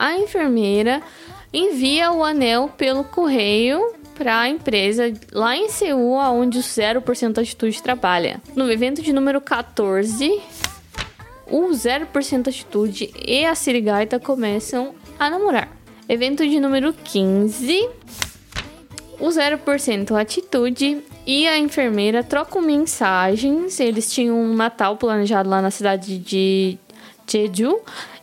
a 0.00 0.16
enfermeira 0.16 1.02
envia 1.52 2.10
o 2.10 2.24
anel 2.24 2.70
pelo 2.74 3.04
correio 3.04 3.94
para 4.14 4.40
a 4.40 4.48
empresa 4.48 5.12
lá 5.30 5.54
em 5.54 5.68
Seul, 5.68 6.14
onde 6.14 6.58
o 6.58 6.62
0% 6.62 7.38
Atitude 7.38 7.82
trabalha. 7.82 8.40
No 8.56 8.72
evento 8.72 9.02
de 9.02 9.12
número 9.12 9.42
14, 9.42 10.40
o 11.46 11.68
0% 11.68 12.48
Atitude 12.48 13.12
e 13.26 13.44
a 13.44 13.54
Sirigaita 13.54 14.18
começam 14.18 14.94
a 15.18 15.28
namorar. 15.28 15.68
Evento 16.08 16.48
de 16.48 16.58
número 16.58 16.94
15, 16.94 17.88
o 19.18 19.28
0% 19.28 20.18
Atitude 20.18 21.04
e 21.26 21.46
a 21.46 21.58
enfermeira 21.58 22.24
trocam 22.24 22.62
mensagens. 22.62 23.78
Eles 23.78 24.10
tinham 24.10 24.40
um 24.40 24.54
Natal 24.54 24.96
planejado 24.96 25.50
lá 25.50 25.60
na 25.60 25.70
cidade 25.70 26.18
de 26.18 26.78
Jeju 27.26 27.80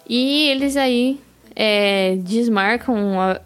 e 0.10 0.50
eles 0.50 0.76
aí 0.76 1.20
é, 1.60 2.16
desmarcam, 2.18 2.96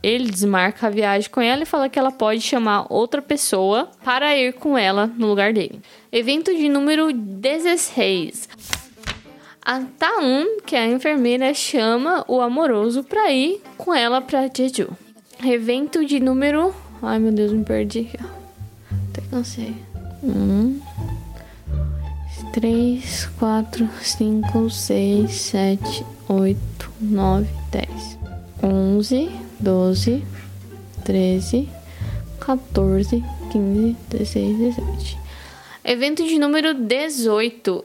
ele 0.03 0.29
desmarca 0.29 0.87
a 0.87 0.89
viagem 0.89 1.29
com 1.29 1.39
ela 1.39 1.63
e 1.63 1.65
fala 1.65 1.87
que 1.87 1.97
ela 1.97 2.11
pode 2.11 2.41
chamar 2.41 2.85
outra 2.89 3.21
pessoa 3.21 3.89
para 4.03 4.35
ir 4.35 4.51
com 4.51 4.77
ela 4.77 5.07
no 5.17 5.27
lugar 5.27 5.53
dele. 5.53 5.79
Evento 6.11 6.53
de 6.53 6.67
número 6.67 7.13
16. 7.13 8.49
A 9.63 9.79
Taun, 9.97 10.57
que 10.65 10.75
é 10.75 10.79
a 10.79 10.87
enfermeira, 10.87 11.53
chama 11.53 12.25
o 12.27 12.41
amoroso 12.41 13.01
para 13.01 13.31
ir 13.31 13.61
com 13.77 13.95
ela 13.95 14.19
para 14.19 14.49
Jeju. 14.53 14.89
Evento 15.41 16.05
de 16.05 16.19
número. 16.19 16.75
Ai 17.01 17.17
meu 17.17 17.31
Deus, 17.31 17.53
me 17.53 17.63
perdi. 17.63 18.09
Até 19.09 19.21
cansei. 19.29 19.73
Hum. 20.21 20.81
3, 22.53 23.29
4, 23.39 23.89
5, 24.01 24.69
6, 24.69 25.31
7, 25.31 26.05
8, 26.27 26.91
9, 26.99 27.47
10, 27.71 28.17
11, 28.61 29.31
12, 29.59 30.23
13, 31.05 31.69
14, 32.39 33.23
15, 33.51 33.97
16, 34.09 34.57
17. 34.57 35.17
Evento 35.83 36.23
de 36.23 36.37
número 36.37 36.73
18. 36.73 37.83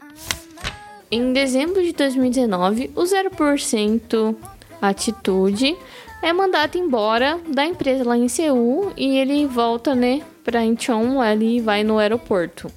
Em 1.09 1.31
dezembro 1.31 1.81
de 1.81 1.93
2019, 1.93 2.91
o 2.93 3.03
0% 3.03 4.35
Atitude 4.81 5.75
é 6.21 6.33
mandado 6.33 6.77
embora 6.77 7.39
da 7.47 7.65
empresa 7.65 8.03
lá 8.03 8.17
em 8.17 8.27
Seul 8.27 8.91
e 8.97 9.17
ele 9.17 9.45
volta, 9.45 9.95
né, 9.95 10.21
para 10.43 10.63
Incheon, 10.63 11.23
ele 11.23 11.61
vai 11.61 11.83
no 11.83 11.97
aeroporto. 11.97 12.71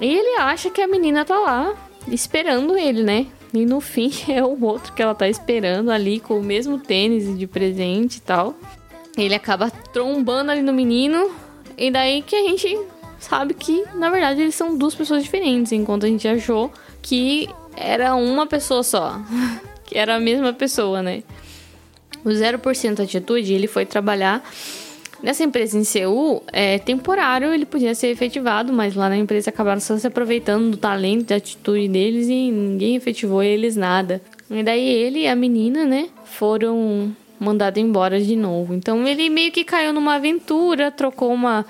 E 0.00 0.06
ele 0.06 0.40
acha 0.40 0.70
que 0.70 0.80
a 0.80 0.88
menina 0.88 1.24
tá 1.24 1.38
lá 1.38 1.74
esperando 2.08 2.76
ele, 2.76 3.02
né? 3.02 3.26
E 3.52 3.64
no 3.64 3.80
fim 3.80 4.10
é 4.28 4.42
o 4.42 4.62
outro 4.62 4.92
que 4.92 5.02
ela 5.02 5.14
tá 5.14 5.28
esperando 5.28 5.90
ali 5.90 6.20
com 6.20 6.38
o 6.38 6.42
mesmo 6.42 6.78
tênis 6.78 7.38
de 7.38 7.46
presente 7.46 8.16
e 8.16 8.20
tal. 8.20 8.54
Ele 9.16 9.34
acaba 9.34 9.70
trombando 9.70 10.50
ali 10.50 10.62
no 10.62 10.72
menino. 10.72 11.30
E 11.76 11.90
daí 11.90 12.22
que 12.22 12.36
a 12.36 12.42
gente 12.42 12.78
sabe 13.18 13.54
que, 13.54 13.84
na 13.94 14.10
verdade, 14.10 14.42
eles 14.42 14.54
são 14.54 14.76
duas 14.76 14.94
pessoas 14.94 15.22
diferentes. 15.22 15.72
Enquanto 15.72 16.04
a 16.04 16.08
gente 16.08 16.28
achou 16.28 16.70
que 17.00 17.48
era 17.74 18.14
uma 18.14 18.46
pessoa 18.46 18.82
só. 18.82 19.20
que 19.84 19.96
era 19.96 20.16
a 20.16 20.20
mesma 20.20 20.52
pessoa, 20.52 21.02
né? 21.02 21.22
O 22.24 22.28
0% 22.28 23.02
atitude, 23.02 23.52
ele 23.52 23.66
foi 23.66 23.86
trabalhar 23.86 24.42
Nessa 25.22 25.44
empresa 25.44 25.78
em 25.78 25.84
Seul, 25.84 26.42
é 26.52 26.78
temporário, 26.78 27.52
ele 27.52 27.64
podia 27.64 27.94
ser 27.94 28.08
efetivado, 28.08 28.72
mas 28.72 28.94
lá 28.94 29.08
na 29.08 29.16
empresa 29.16 29.50
acabaram 29.50 29.80
só 29.80 29.96
se 29.96 30.06
aproveitando 30.06 30.72
do 30.72 30.76
talento, 30.76 31.28
da 31.28 31.36
atitude 31.36 31.88
deles 31.88 32.28
e 32.28 32.50
ninguém 32.50 32.96
efetivou 32.96 33.42
eles 33.42 33.76
nada. 33.76 34.20
E 34.50 34.62
daí 34.62 34.86
ele 34.86 35.20
e 35.20 35.26
a 35.26 35.34
menina, 35.34 35.84
né, 35.84 36.08
foram 36.24 37.14
mandados 37.38 37.82
embora 37.82 38.20
de 38.20 38.36
novo. 38.36 38.74
Então 38.74 39.06
ele 39.06 39.28
meio 39.28 39.52
que 39.52 39.64
caiu 39.64 39.92
numa 39.92 40.14
aventura, 40.14 40.90
trocou 40.90 41.32
uma 41.32 41.64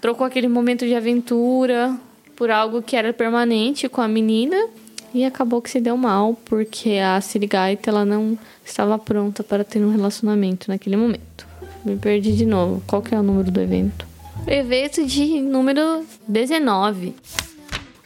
trocou 0.00 0.26
aquele 0.26 0.48
momento 0.48 0.86
de 0.86 0.94
aventura 0.94 1.94
por 2.34 2.50
algo 2.50 2.80
que 2.80 2.96
era 2.96 3.12
permanente 3.12 3.86
com 3.86 4.00
a 4.00 4.08
menina 4.08 4.56
e 5.12 5.26
acabou 5.26 5.60
que 5.60 5.68
se 5.68 5.78
deu 5.78 5.96
mal 5.96 6.38
porque 6.46 6.98
a 6.98 7.20
Sirigaita 7.20 7.90
ela 7.90 8.04
não 8.04 8.38
estava 8.64 8.98
pronta 8.98 9.42
para 9.42 9.62
ter 9.62 9.80
um 9.80 9.90
relacionamento 9.90 10.70
naquele 10.70 10.96
momento. 10.96 11.49
Me 11.84 11.96
perdi 11.96 12.32
de 12.32 12.44
novo. 12.44 12.82
Qual 12.86 13.02
que 13.02 13.14
é 13.14 13.18
o 13.18 13.22
número 13.22 13.50
do 13.50 13.60
evento? 13.60 14.06
Evento 14.46 15.04
de 15.06 15.40
número 15.40 16.04
19. 16.26 17.14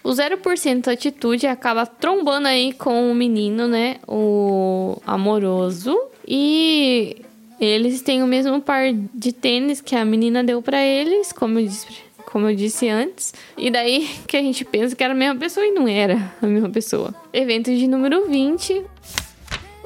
O 0.02 0.10
0% 0.10 0.88
atitude 0.88 1.46
acaba 1.46 1.86
trombando 1.86 2.46
aí 2.46 2.72
com 2.72 3.10
o 3.10 3.14
menino, 3.14 3.66
né? 3.66 3.96
O 4.06 5.00
amoroso. 5.06 5.98
E 6.26 7.16
eles 7.58 8.02
têm 8.02 8.22
o 8.22 8.26
mesmo 8.26 8.60
par 8.60 8.92
de 8.92 9.32
tênis 9.32 9.80
que 9.80 9.96
a 9.96 10.04
menina 10.04 10.44
deu 10.44 10.60
para 10.60 10.84
eles, 10.84 11.32
como 11.32 11.58
eu 11.58 11.66
disse, 11.66 11.86
como 12.26 12.50
eu 12.50 12.54
disse 12.54 12.88
antes. 12.88 13.32
E 13.56 13.70
daí 13.70 14.08
que 14.28 14.36
a 14.36 14.42
gente 14.42 14.64
pensa 14.64 14.94
que 14.94 15.02
era 15.02 15.14
a 15.14 15.16
mesma 15.16 15.36
pessoa 15.36 15.64
e 15.64 15.70
não 15.70 15.88
era 15.88 16.32
a 16.40 16.46
mesma 16.46 16.68
pessoa. 16.68 17.14
Evento 17.32 17.74
de 17.74 17.88
número 17.88 18.28
20. 18.28 18.84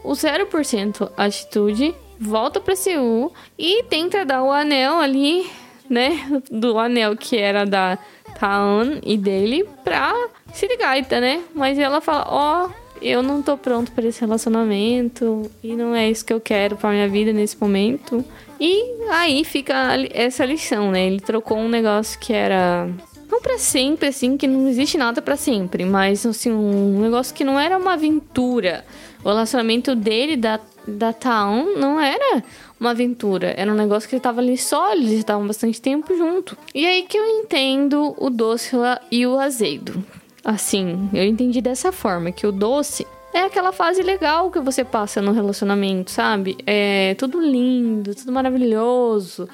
O 0.03 0.13
0% 0.13 1.11
atitude 1.17 1.95
volta 2.19 2.61
para 2.61 2.77
Seul 2.77 3.33
e 3.59 3.83
tenta 3.85 4.25
dar 4.25 4.43
o 4.43 4.53
anel 4.53 4.99
ali, 4.99 5.49
né? 5.89 6.43
Do 6.51 6.79
anel 6.79 7.17
que 7.17 7.37
era 7.37 7.65
da 7.65 7.99
Taan 8.39 9.01
e 9.05 9.17
dele 9.17 9.67
pra 9.85 10.15
Sirigaita, 10.53 11.21
né? 11.21 11.43
Mas 11.55 11.79
ela 11.79 12.01
fala: 12.01 12.27
Ó, 12.29 12.67
oh, 12.67 12.71
eu 13.01 13.23
não 13.23 13.43
tô 13.43 13.57
pronto 13.57 13.93
para 13.93 14.07
esse 14.07 14.21
relacionamento 14.21 15.51
e 15.63 15.75
não 15.75 15.95
é 15.95 16.11
isso 16.11 16.25
que 16.25 16.33
eu 16.33 16.41
quero 16.41 16.77
para 16.77 16.91
minha 16.91 17.09
vida 17.09 17.33
nesse 17.33 17.57
momento. 17.61 18.25
E 18.61 18.83
aí 19.11 19.45
fica 19.45 19.75
essa 20.13 20.45
lição, 20.45 20.91
né? 20.91 21.07
Ele 21.07 21.21
trocou 21.21 21.59
um 21.59 21.69
negócio 21.69 22.19
que 22.19 22.33
era 22.33 22.89
não 23.31 23.43
para 23.43 23.59
sempre, 23.59 24.09
assim, 24.09 24.37
que 24.37 24.47
não 24.47 24.69
existe 24.69 24.97
nada 24.97 25.21
para 25.21 25.37
sempre, 25.37 25.85
mas 25.85 26.25
assim, 26.25 26.51
um 26.51 27.01
negócio 27.01 27.35
que 27.35 27.45
não 27.45 27.61
era 27.61 27.77
uma 27.77 27.93
aventura. 27.93 28.85
O 29.23 29.29
relacionamento 29.29 29.95
dele 29.95 30.37
da 30.37 30.59
da 30.97 31.13
Town 31.13 31.77
não 31.77 32.01
era 32.01 32.43
uma 32.79 32.91
aventura, 32.91 33.55
era 33.57 33.71
um 33.71 33.75
negócio 33.75 34.09
que 34.09 34.15
ele 34.15 34.23
tava 34.23 34.41
ali 34.41 34.57
só, 34.57 34.93
eles 34.93 35.13
estavam 35.13 35.47
bastante 35.47 35.81
tempo 35.81 36.17
junto. 36.17 36.57
E 36.75 36.87
aí 36.87 37.03
que 37.03 37.19
eu 37.19 37.27
entendo 37.27 38.15
o 38.17 38.31
doce 38.31 38.77
e 39.11 39.27
o 39.27 39.39
azedo. 39.39 40.05
Assim, 40.45 41.11
eu 41.13 41.25
entendi 41.25 41.61
dessa 41.61 41.93
forma 41.93 42.33
que 42.33 42.47
o 42.47 42.53
doce 42.53 43.07
é 43.35 43.41
aquela 43.41 43.73
fase 43.73 44.03
legal 44.03 44.51
que 44.51 44.61
você 44.61 44.83
passa 44.83 45.21
no 45.21 45.33
relacionamento, 45.33 46.11
sabe? 46.11 46.57
É 46.67 47.15
tudo 47.19 47.41
lindo, 47.41 48.15
tudo 48.15 48.33
maravilhoso 48.33 49.49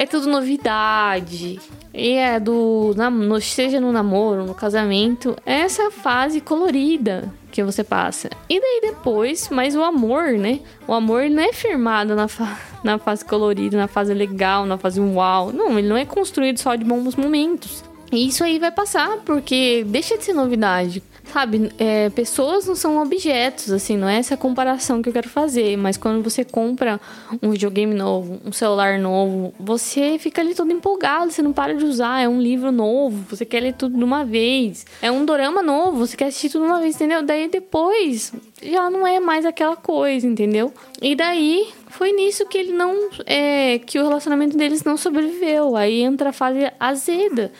é 0.00 0.06
tudo 0.06 0.30
novidade. 0.30 1.60
E 1.92 2.12
é 2.12 2.40
do. 2.40 2.94
Seja 3.42 3.78
no 3.78 3.92
namoro, 3.92 4.46
no 4.46 4.54
casamento, 4.54 5.36
é 5.44 5.60
essa 5.60 5.90
fase 5.90 6.40
colorida 6.40 7.30
que 7.60 7.72
você 7.72 7.84
passa. 7.84 8.30
E 8.48 8.60
daí 8.60 8.80
depois, 8.82 9.48
mas 9.50 9.74
o 9.76 9.82
amor, 9.82 10.32
né? 10.32 10.60
O 10.86 10.92
amor 10.92 11.28
não 11.28 11.42
é 11.42 11.52
firmado 11.52 12.14
na, 12.14 12.28
fa 12.28 12.58
na 12.82 12.98
fase 12.98 13.24
colorida, 13.24 13.76
na 13.76 13.88
fase 13.88 14.14
legal, 14.14 14.66
na 14.66 14.78
fase 14.78 15.00
uau. 15.00 15.52
Não, 15.52 15.78
ele 15.78 15.88
não 15.88 15.96
é 15.96 16.04
construído 16.04 16.58
só 16.58 16.74
de 16.74 16.84
bons 16.84 17.16
momentos. 17.16 17.84
E 18.12 18.26
isso 18.26 18.42
aí 18.42 18.58
vai 18.58 18.72
passar, 18.72 19.18
porque 19.18 19.84
deixa 19.86 20.18
de 20.18 20.24
ser 20.24 20.32
novidade. 20.32 21.02
Sabe, 21.32 21.70
é, 21.78 22.10
pessoas 22.10 22.66
não 22.66 22.74
são 22.74 23.00
objetos, 23.00 23.70
assim, 23.70 23.96
não 23.96 24.08
é 24.08 24.18
essa 24.18 24.36
comparação 24.36 25.00
que 25.00 25.08
eu 25.08 25.12
quero 25.12 25.28
fazer. 25.28 25.76
Mas 25.76 25.96
quando 25.96 26.24
você 26.24 26.44
compra 26.44 27.00
um 27.40 27.50
videogame 27.50 27.94
novo, 27.94 28.40
um 28.44 28.50
celular 28.50 28.98
novo, 28.98 29.54
você 29.58 30.18
fica 30.18 30.40
ali 30.40 30.56
todo 30.56 30.72
empolgado, 30.72 31.30
você 31.30 31.40
não 31.40 31.52
para 31.52 31.74
de 31.74 31.84
usar. 31.84 32.20
É 32.20 32.28
um 32.28 32.40
livro 32.40 32.72
novo, 32.72 33.24
você 33.28 33.44
quer 33.44 33.60
ler 33.60 33.74
tudo 33.74 33.96
de 33.96 34.02
uma 34.02 34.24
vez. 34.24 34.84
É 35.00 35.10
um 35.10 35.24
dorama 35.24 35.62
novo, 35.62 35.98
você 35.98 36.16
quer 36.16 36.26
assistir 36.26 36.50
tudo 36.50 36.64
de 36.64 36.70
uma 36.72 36.80
vez, 36.80 36.96
entendeu? 36.96 37.22
Daí 37.22 37.48
depois 37.48 38.32
já 38.60 38.90
não 38.90 39.06
é 39.06 39.20
mais 39.20 39.46
aquela 39.46 39.76
coisa, 39.76 40.26
entendeu? 40.26 40.74
E 41.00 41.14
daí 41.14 41.68
foi 41.90 42.10
nisso 42.10 42.44
que 42.46 42.58
ele 42.58 42.72
não. 42.72 43.08
É, 43.24 43.78
que 43.78 44.00
o 44.00 44.02
relacionamento 44.02 44.56
deles 44.56 44.82
não 44.82 44.96
sobreviveu. 44.96 45.76
Aí 45.76 46.00
entra 46.00 46.30
a 46.30 46.32
fase 46.32 46.72
azeda. 46.80 47.52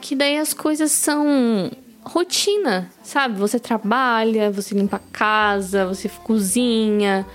Que 0.00 0.14
daí 0.14 0.38
as 0.38 0.54
coisas 0.54 0.92
são 0.92 1.70
rotina, 2.02 2.90
sabe? 3.02 3.38
Você 3.38 3.58
trabalha, 3.58 4.50
você 4.50 4.74
limpa 4.74 4.96
a 4.96 5.12
casa, 5.12 5.86
você 5.86 6.08
cozinha, 6.08 7.26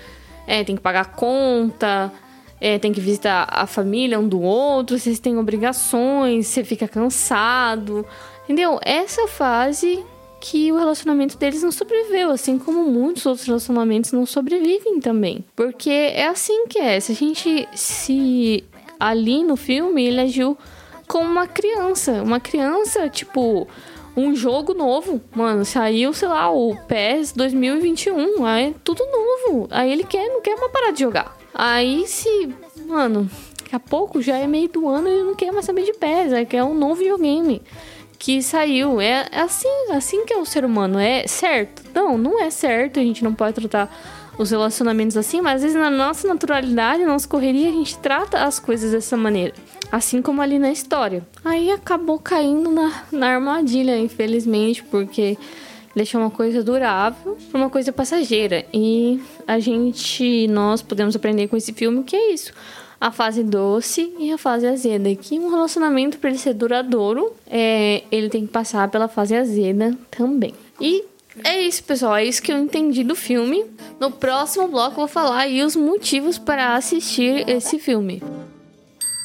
é, 0.47 0.63
tem 0.63 0.75
que 0.75 0.81
pagar 0.81 1.15
conta, 1.15 2.11
é, 2.59 2.79
tem 2.79 2.93
que 2.93 3.01
visitar 3.01 3.47
a 3.49 3.67
família 3.67 4.19
um 4.19 4.27
do 4.27 4.41
outro, 4.41 4.97
vocês 4.97 5.19
têm 5.19 5.37
obrigações, 5.37 6.47
você 6.47 6.63
fica 6.63 6.87
cansado, 6.87 8.05
entendeu? 8.45 8.79
Essa 8.83 9.27
fase 9.27 10.03
que 10.39 10.71
o 10.73 10.77
relacionamento 10.77 11.37
deles 11.37 11.63
não 11.63 11.71
sobreviveu, 11.71 12.29
assim 12.29 12.59
como 12.59 12.83
muitos 12.83 13.25
outros 13.25 13.47
relacionamentos 13.47 14.11
não 14.11 14.25
sobrevivem 14.25 14.99
também. 14.99 15.43
Porque 15.55 15.89
é 15.89 16.27
assim 16.27 16.67
que 16.67 16.79
é. 16.79 16.99
Se 16.99 17.13
a 17.13 17.15
gente 17.15 17.67
se 17.73 18.61
ali 18.99 19.41
no 19.41 19.55
filme 19.55 20.05
ele 20.05 20.19
agiu 20.19 20.57
como 21.07 21.29
uma 21.29 21.47
criança, 21.47 22.21
uma 22.21 22.41
criança 22.41 23.07
tipo 23.07 23.67
um 24.15 24.35
jogo 24.35 24.73
novo. 24.73 25.21
Mano, 25.35 25.65
saiu, 25.65 26.13
sei 26.13 26.27
lá, 26.27 26.51
o 26.51 26.75
PES 26.87 27.33
2021. 27.33 28.45
Aí 28.45 28.67
é 28.67 28.73
tudo 28.83 29.03
novo. 29.05 29.67
Aí 29.71 29.91
ele 29.91 30.03
quer, 30.03 30.27
não 30.29 30.41
quer 30.41 30.55
uma 30.55 30.69
parar 30.69 30.91
de 30.91 31.01
jogar. 31.01 31.37
Aí 31.53 32.07
se, 32.07 32.49
mano, 32.87 33.29
daqui 33.57 33.75
a 33.75 33.79
pouco 33.79 34.21
já 34.21 34.37
é 34.37 34.47
meio 34.47 34.69
do 34.69 34.87
ano 34.87 35.07
e 35.07 35.11
ele 35.11 35.23
não 35.23 35.35
quer 35.35 35.51
mais 35.51 35.65
saber 35.65 35.83
de 35.83 35.93
pés, 35.93 36.33
é 36.33 36.45
que 36.45 36.57
é 36.57 36.63
um 36.63 36.73
novo 36.73 36.95
videogame 36.95 37.61
que 38.17 38.41
saiu. 38.41 39.01
É, 39.01 39.27
é 39.31 39.41
assim, 39.41 39.67
assim 39.91 40.25
que 40.25 40.33
é 40.33 40.37
o 40.37 40.45
ser 40.45 40.63
humano. 40.63 40.97
É 40.97 41.27
certo? 41.27 41.83
Não, 41.93 42.17
não 42.17 42.41
é 42.41 42.49
certo. 42.49 42.99
A 42.99 43.03
gente 43.03 43.23
não 43.23 43.33
pode 43.33 43.53
tratar 43.55 43.89
os 44.37 44.49
relacionamentos 44.49 45.15
assim, 45.15 45.41
mas 45.41 45.55
às 45.55 45.61
vezes 45.61 45.77
na 45.77 45.91
nossa 45.91 46.27
naturalidade, 46.27 47.03
na 47.03 47.11
nossa 47.11 47.27
correria, 47.27 47.69
a 47.69 47.71
gente 47.71 47.97
trata 47.99 48.43
as 48.43 48.59
coisas 48.59 48.91
dessa 48.91 49.15
maneira. 49.15 49.53
Assim 49.91 50.21
como 50.21 50.41
ali 50.41 50.57
na 50.57 50.71
história. 50.71 51.25
Aí 51.43 51.69
acabou 51.71 52.17
caindo 52.19 52.71
na, 52.71 53.03
na 53.11 53.27
armadilha, 53.27 53.97
infelizmente, 53.97 54.83
porque 54.83 55.37
deixou 55.95 56.19
uma 56.19 56.31
coisa 56.31 56.63
durável 56.63 57.37
uma 57.53 57.69
coisa 57.69 57.91
passageira. 57.91 58.65
E 58.73 59.21
a 59.47 59.59
gente, 59.59 60.47
nós 60.47 60.81
podemos 60.81 61.15
aprender 61.15 61.47
com 61.47 61.57
esse 61.57 61.73
filme 61.73 62.03
que 62.03 62.15
é 62.15 62.33
isso. 62.33 62.51
A 62.99 63.11
fase 63.11 63.43
doce 63.43 64.13
e 64.17 64.31
a 64.31 64.37
fase 64.37 64.65
azeda. 64.65 65.13
Que 65.15 65.37
um 65.37 65.49
relacionamento, 65.49 66.17
para 66.17 66.29
ele 66.29 66.39
ser 66.39 66.53
duradouro, 66.53 67.33
é, 67.47 68.03
ele 68.11 68.29
tem 68.29 68.45
que 68.45 68.51
passar 68.51 68.87
pela 68.89 69.07
fase 69.07 69.35
azeda 69.35 69.95
também. 70.09 70.53
E 70.79 71.03
é 71.43 71.61
isso, 71.61 71.83
pessoal. 71.83 72.15
É 72.15 72.23
isso 72.23 72.41
que 72.41 72.51
eu 72.51 72.57
entendi 72.57 73.03
do 73.03 73.15
filme. 73.15 73.65
No 73.99 74.11
próximo 74.11 74.67
bloco, 74.67 74.91
eu 74.91 74.95
vou 74.95 75.07
falar 75.07 75.39
aí 75.39 75.63
os 75.63 75.75
motivos 75.75 76.37
para 76.37 76.75
assistir 76.75 77.47
esse 77.49 77.77
filme. 77.77 78.21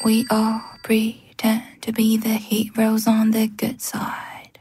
We 0.05 0.25
all 0.31 0.61
pretend 0.85 1.63
to 1.83 1.93
be 1.93 2.17
the 2.17 2.39
heroes 2.39 3.09
on 3.09 3.33
the 3.33 3.49
good 3.49 3.81
side. 3.81 4.61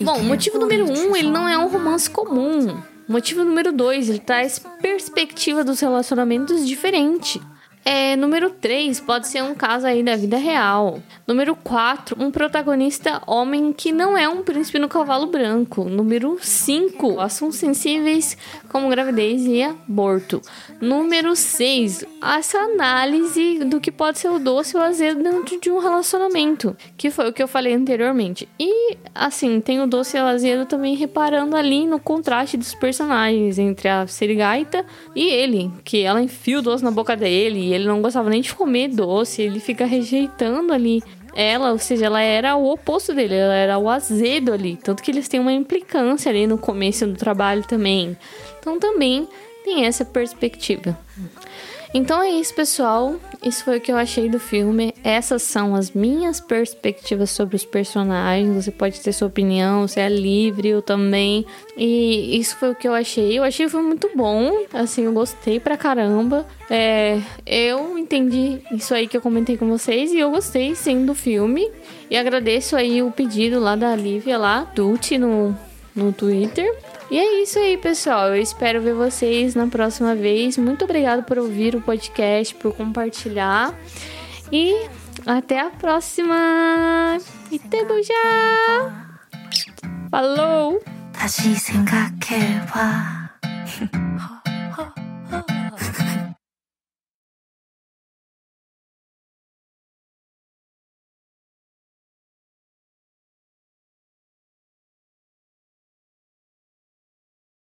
Bom, 0.00 0.22
motivo 0.22 0.58
número 0.58 0.84
um, 0.84 1.16
ele 1.16 1.30
não 1.30 1.48
é 1.48 1.58
um 1.58 1.66
romance 1.66 2.08
comum. 2.08 2.80
Motivo 3.08 3.44
número 3.44 3.72
dois, 3.72 4.08
ele 4.08 4.20
traz 4.20 4.60
perspectiva 4.80 5.64
dos 5.64 5.80
relacionamentos 5.80 6.66
diferente. 6.66 7.40
É, 7.88 8.16
número 8.16 8.50
3 8.50 8.98
pode 8.98 9.28
ser 9.28 9.44
um 9.44 9.54
caso 9.54 9.86
aí 9.86 10.02
da 10.02 10.16
vida 10.16 10.36
real. 10.36 11.00
Número 11.24 11.54
4, 11.54 12.20
um 12.20 12.32
protagonista 12.32 13.22
homem 13.28 13.72
que 13.72 13.92
não 13.92 14.18
é 14.18 14.28
um 14.28 14.42
príncipe 14.42 14.76
no 14.80 14.88
cavalo 14.88 15.28
branco. 15.28 15.84
Número 15.84 16.36
5, 16.40 17.20
assuntos 17.20 17.58
sensíveis 17.58 18.36
como 18.68 18.88
gravidez 18.88 19.46
e 19.46 19.62
aborto. 19.62 20.42
Número 20.80 21.36
6, 21.36 22.04
essa 22.20 22.58
análise 22.58 23.60
do 23.60 23.80
que 23.80 23.92
pode 23.92 24.18
ser 24.18 24.30
o 24.30 24.40
doce 24.40 24.76
ou 24.76 24.82
azedo 24.82 25.22
dentro 25.22 25.60
de 25.60 25.70
um 25.70 25.78
relacionamento, 25.78 26.76
que 26.96 27.08
foi 27.08 27.28
o 27.28 27.32
que 27.32 27.40
eu 27.40 27.46
falei 27.46 27.72
anteriormente. 27.72 28.48
E 28.58 28.96
assim, 29.14 29.60
tem 29.60 29.80
o 29.80 29.86
doce 29.86 30.16
e 30.16 30.20
o 30.20 30.24
azedo 30.24 30.66
também 30.66 30.96
reparando 30.96 31.54
ali 31.54 31.86
no 31.86 32.00
contraste 32.00 32.56
dos 32.56 32.74
personagens 32.74 33.60
entre 33.60 33.88
a 33.88 34.08
Serigaita 34.08 34.84
e 35.14 35.28
ele, 35.28 35.70
que 35.84 36.02
ela 36.02 36.20
enfia 36.20 36.58
o 36.58 36.62
doce 36.62 36.82
na 36.82 36.90
boca 36.90 37.14
dele 37.16 37.75
ele 37.76 37.86
não 37.86 38.02
gostava 38.02 38.28
nem 38.28 38.40
de 38.40 38.54
comer 38.54 38.88
doce, 38.88 39.42
ele 39.42 39.60
fica 39.60 39.86
rejeitando 39.86 40.72
ali 40.72 41.02
ela, 41.36 41.72
ou 41.72 41.78
seja, 41.78 42.06
ela 42.06 42.22
era 42.22 42.56
o 42.56 42.72
oposto 42.72 43.14
dele, 43.14 43.34
ela 43.34 43.54
era 43.54 43.78
o 43.78 43.90
azedo 43.90 44.54
ali. 44.54 44.76
Tanto 44.82 45.02
que 45.02 45.10
eles 45.10 45.28
têm 45.28 45.38
uma 45.38 45.52
implicância 45.52 46.30
ali 46.30 46.46
no 46.46 46.56
começo 46.56 47.06
do 47.06 47.14
trabalho 47.14 47.62
também. 47.62 48.16
Então 48.58 48.80
também 48.80 49.28
tem 49.62 49.84
essa 49.84 50.02
perspectiva. 50.02 50.98
Então 51.96 52.22
é 52.22 52.28
isso, 52.28 52.54
pessoal. 52.54 53.16
Isso 53.42 53.64
foi 53.64 53.78
o 53.78 53.80
que 53.80 53.90
eu 53.90 53.96
achei 53.96 54.28
do 54.28 54.38
filme. 54.38 54.92
Essas 55.02 55.40
são 55.40 55.74
as 55.74 55.92
minhas 55.92 56.42
perspectivas 56.42 57.30
sobre 57.30 57.56
os 57.56 57.64
personagens. 57.64 58.54
Você 58.54 58.70
pode 58.70 59.00
ter 59.00 59.14
sua 59.14 59.28
opinião, 59.28 59.88
você 59.88 60.00
é 60.00 60.08
livre, 60.10 60.68
eu 60.68 60.82
também. 60.82 61.46
E 61.74 62.38
isso 62.38 62.54
foi 62.58 62.72
o 62.72 62.74
que 62.74 62.86
eu 62.86 62.92
achei. 62.92 63.38
Eu 63.38 63.42
achei 63.42 63.64
o 63.64 63.70
filme 63.70 63.86
muito 63.86 64.10
bom. 64.14 64.66
Assim, 64.74 65.04
eu 65.04 65.12
gostei 65.14 65.58
pra 65.58 65.74
caramba. 65.78 66.44
É, 66.68 67.18
eu 67.46 67.96
entendi 67.96 68.60
isso 68.72 68.92
aí 68.92 69.08
que 69.08 69.16
eu 69.16 69.22
comentei 69.22 69.56
com 69.56 69.66
vocês 69.66 70.12
e 70.12 70.18
eu 70.18 70.30
gostei 70.30 70.74
sim 70.74 71.06
do 71.06 71.14
filme. 71.14 71.66
E 72.10 72.16
agradeço 72.18 72.76
aí 72.76 73.02
o 73.02 73.10
pedido 73.10 73.58
lá 73.58 73.74
da 73.74 73.96
Lívia 73.96 74.36
lá, 74.36 74.70
Dulce, 74.74 75.16
no, 75.16 75.56
no 75.96 76.12
Twitter. 76.12 76.70
E 77.10 77.18
é 77.18 77.42
isso 77.42 77.58
aí, 77.58 77.76
pessoal. 77.78 78.28
Eu 78.28 78.42
espero 78.42 78.82
ver 78.82 78.94
vocês 78.94 79.54
na 79.54 79.66
próxima 79.66 80.14
vez. 80.14 80.58
Muito 80.58 80.84
obrigado 80.84 81.22
por 81.22 81.38
ouvir 81.38 81.74
o 81.74 81.80
podcast, 81.80 82.54
por 82.56 82.74
compartilhar. 82.76 83.74
E 84.52 84.88
até 85.24 85.60
a 85.60 85.70
próxima. 85.70 87.18
E 87.50 87.58
tempo 87.58 87.94
já. 88.02 89.18
Falou! 90.10 90.82